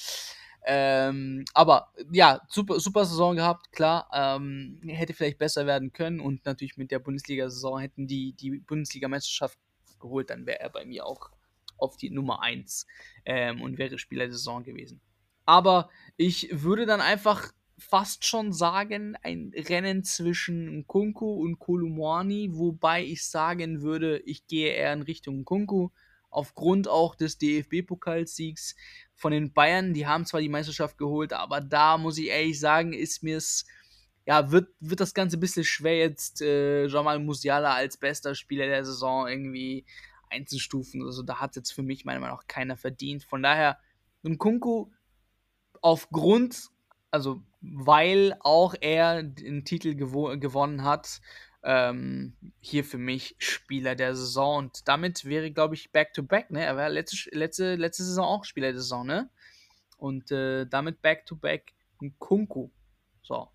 [0.65, 4.09] Ähm, aber ja, super, super Saison gehabt, klar.
[4.13, 9.57] Ähm, hätte vielleicht besser werden können und natürlich mit der Bundesliga-Saison hätten die die Bundesliga-Meisterschaft
[9.99, 11.31] geholt, dann wäre er bei mir auch
[11.77, 12.85] auf die Nummer 1
[13.25, 15.01] ähm, und wäre Spieler der Saison gewesen.
[15.45, 23.03] Aber ich würde dann einfach fast schon sagen, ein Rennen zwischen Kunku und Kolumani, wobei
[23.03, 25.89] ich sagen würde, ich gehe eher in Richtung Kunku,
[26.29, 28.75] aufgrund auch des DFB-Pokalsiegs
[29.15, 29.93] von den Bayern.
[29.93, 33.65] Die haben zwar die Meisterschaft geholt, aber da muss ich ehrlich sagen, ist mir es,
[34.25, 38.67] ja, wird, wird das Ganze ein bisschen schwer jetzt äh, Jamal Musiala als bester Spieler
[38.67, 39.85] der Saison irgendwie
[40.29, 41.03] einzustufen.
[41.03, 43.23] Also da hat jetzt für mich meiner Meinung nach keiner verdient.
[43.23, 43.79] Von daher,
[44.37, 44.91] Kunku
[45.81, 46.69] aufgrund
[47.11, 51.21] also weil auch er den Titel gewo gewonnen hat,
[51.63, 54.57] ähm, hier für mich Spieler der Saison.
[54.57, 56.63] Und damit wäre, glaube ich, Back-to-Back, ne?
[56.63, 59.29] Er war letzte, letzte, letzte Saison auch Spieler der Saison, ne?
[59.97, 62.69] Und äh, damit Back-to-Back ein Kunku.
[63.21, 63.49] So.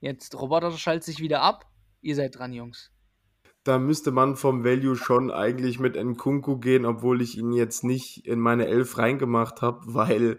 [0.00, 1.66] Jetzt Roboter schaltet sich wieder ab.
[2.02, 2.92] Ihr seid dran, Jungs.
[3.64, 8.24] Da müsste man vom Value schon eigentlich mit Nkunku gehen, obwohl ich ihn jetzt nicht
[8.24, 10.38] in meine Elf reingemacht habe, weil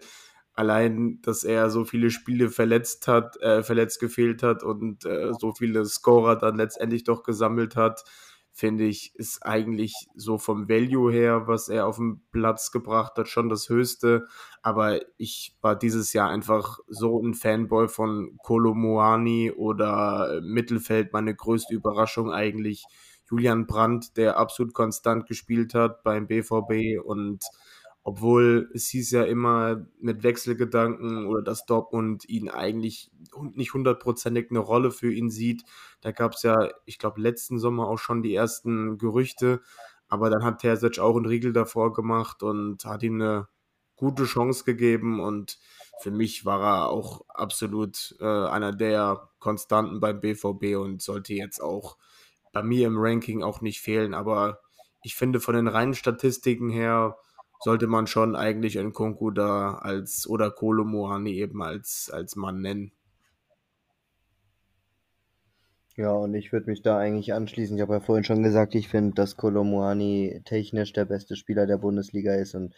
[0.58, 5.52] allein, dass er so viele Spiele verletzt hat, äh, verletzt gefehlt hat und äh, so
[5.52, 8.04] viele Scorer dann letztendlich doch gesammelt hat,
[8.52, 13.28] finde ich, ist eigentlich so vom Value her, was er auf den Platz gebracht hat,
[13.28, 14.26] schon das Höchste.
[14.60, 21.12] Aber ich war dieses Jahr einfach so ein Fanboy von Kolomoani oder Mittelfeld.
[21.12, 22.84] Meine größte Überraschung eigentlich
[23.30, 27.44] Julian Brandt, der absolut konstant gespielt hat beim BVB und
[28.08, 33.10] obwohl es hieß ja immer mit Wechselgedanken oder dass Dortmund ihn eigentlich
[33.52, 35.62] nicht hundertprozentig eine Rolle für ihn sieht.
[36.00, 39.60] Da gab es ja, ich glaube, letzten Sommer auch schon die ersten Gerüchte.
[40.08, 43.48] Aber dann hat Terzic auch einen Riegel davor gemacht und hat ihm eine
[43.94, 45.20] gute Chance gegeben.
[45.20, 45.58] Und
[46.00, 51.62] für mich war er auch absolut äh, einer der Konstanten beim BVB und sollte jetzt
[51.62, 51.98] auch
[52.54, 54.14] bei mir im Ranking auch nicht fehlen.
[54.14, 54.60] Aber
[55.02, 57.18] ich finde von den reinen Statistiken her,
[57.60, 62.92] sollte man schon eigentlich Nkunku da als oder Kolomoani eben als, als Mann nennen.
[65.96, 67.76] Ja, und ich würde mich da eigentlich anschließen.
[67.76, 71.78] Ich habe ja vorhin schon gesagt, ich finde, dass Kolomoani technisch der beste Spieler der
[71.78, 72.72] Bundesliga ist und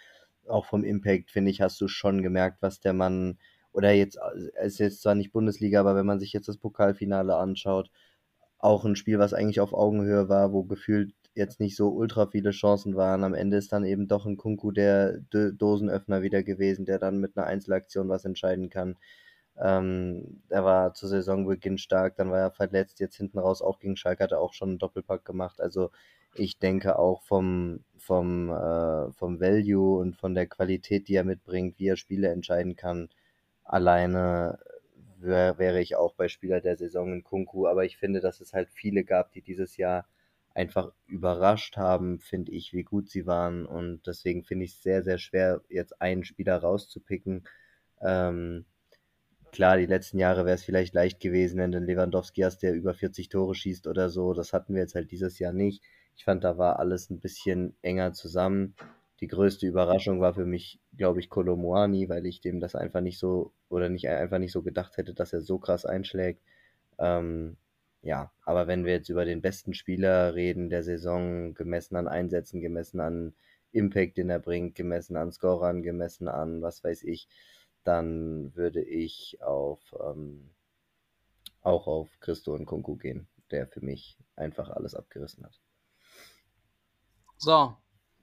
[0.48, 3.38] auch vom Impact, finde ich, hast du schon gemerkt, was der Mann,
[3.72, 4.18] oder jetzt,
[4.56, 7.90] es ist jetzt zwar nicht Bundesliga, aber wenn man sich jetzt das Pokalfinale anschaut,
[8.58, 12.50] auch ein Spiel, was eigentlich auf Augenhöhe war, wo gefühlt jetzt nicht so ultra viele
[12.50, 13.24] Chancen waren.
[13.24, 17.36] Am Ende ist dann eben doch ein Kunku der Dosenöffner wieder gewesen, der dann mit
[17.36, 18.96] einer Einzelaktion was entscheiden kann.
[19.58, 23.96] Ähm, er war zu Saisonbeginn stark, dann war er verletzt, jetzt hinten raus auch gegen
[23.96, 25.60] Schalke hat er auch schon einen Doppelpack gemacht.
[25.60, 25.90] Also
[26.34, 31.78] ich denke auch vom, vom, äh, vom Value und von der Qualität, die er mitbringt,
[31.78, 33.08] wie er Spiele entscheiden kann,
[33.64, 34.58] alleine
[35.18, 37.66] wär, wäre ich auch bei Spieler der Saison in Kunku.
[37.66, 40.06] Aber ich finde, dass es halt viele gab, die dieses Jahr
[40.60, 43.64] einfach überrascht haben, finde ich, wie gut sie waren.
[43.64, 47.44] Und deswegen finde ich es sehr, sehr schwer, jetzt einen Spieler rauszupicken.
[48.02, 48.66] Ähm,
[49.52, 52.92] klar, die letzten Jahre wäre es vielleicht leicht gewesen, wenn du Lewandowski hast, der über
[52.92, 54.34] 40 Tore schießt oder so.
[54.34, 55.82] Das hatten wir jetzt halt dieses Jahr nicht.
[56.14, 58.74] Ich fand, da war alles ein bisschen enger zusammen.
[59.20, 63.18] Die größte Überraschung war für mich, glaube ich, Kolomoani, weil ich dem das einfach nicht
[63.18, 66.42] so oder nicht einfach nicht so gedacht hätte, dass er so krass einschlägt.
[66.98, 67.56] Ähm,
[68.02, 72.60] ja, aber wenn wir jetzt über den besten Spieler reden der Saison, gemessen an Einsätzen,
[72.60, 73.34] gemessen an
[73.72, 77.28] Impact, den er bringt, gemessen an Scorern, gemessen an was weiß ich,
[77.84, 80.50] dann würde ich auf ähm,
[81.62, 85.60] auch auf Christo und Kunku gehen, der für mich einfach alles abgerissen hat.
[87.36, 87.74] So,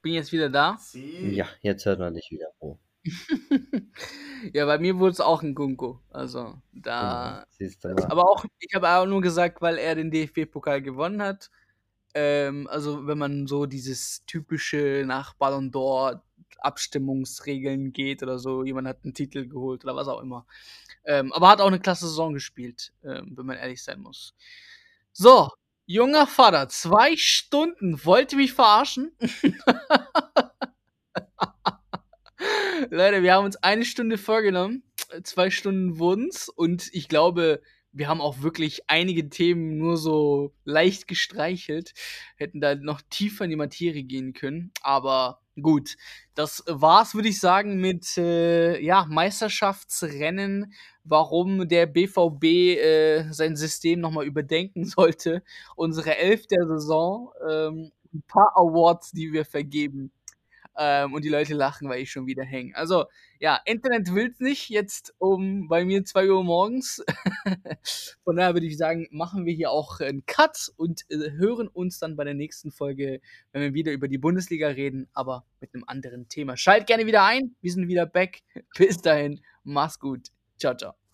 [0.02, 0.78] bin jetzt wieder da.
[0.80, 1.36] Sie.
[1.36, 2.48] Ja, jetzt hört man dich wieder.
[2.60, 2.78] Oh.
[4.54, 5.98] ja, bei mir wurde es auch ein Kunku.
[6.10, 7.46] Also da.
[7.60, 11.50] Ja, aber auch, ich habe auch nur gesagt, weil er den DFB-Pokal gewonnen hat.
[12.14, 16.24] Ähm, also wenn man so dieses typische nach Ballon d'Or
[16.60, 20.46] Abstimmungsregeln geht oder so, jemand hat einen Titel geholt oder was auch immer.
[21.06, 24.34] Ähm, aber hat auch eine klasse Saison gespielt, ähm, wenn man ehrlich sein muss.
[25.14, 25.50] So,
[25.86, 29.12] junger Vater, zwei Stunden, wollte mich verarschen?
[32.90, 34.84] Leute, wir haben uns eine Stunde vorgenommen,
[35.24, 37.62] zwei Stunden wurden's und ich glaube,
[37.92, 41.94] wir haben auch wirklich einige Themen nur so leicht gestreichelt,
[42.36, 45.96] hätten da noch tiefer in die Materie gehen können, aber gut,
[46.36, 50.74] das war's, würde ich sagen, mit äh, ja, Meisterschaftsrennen,
[51.04, 55.44] warum der BVB äh, sein System nochmal überdenken sollte.
[55.76, 60.12] Unsere Elf der Saison, ähm, ein paar Awards, die wir vergeben.
[60.78, 62.76] Ähm, und die Leute lachen, weil ich schon wieder hänge.
[62.76, 63.06] Also,
[63.40, 67.04] ja, Internet will's nicht, jetzt um bei mir 2 Uhr morgens.
[68.24, 71.98] Von daher würde ich sagen, machen wir hier auch einen Cut und äh, hören uns
[71.98, 73.22] dann bei der nächsten Folge,
[73.52, 76.58] wenn wir wieder über die Bundesliga reden, aber mit einem anderen Thema.
[76.58, 78.44] Schalt gerne wieder ein, wir sind wieder back.
[78.78, 80.28] Bis dahin, mach's gut.
[80.60, 81.07] Ciao, ciao.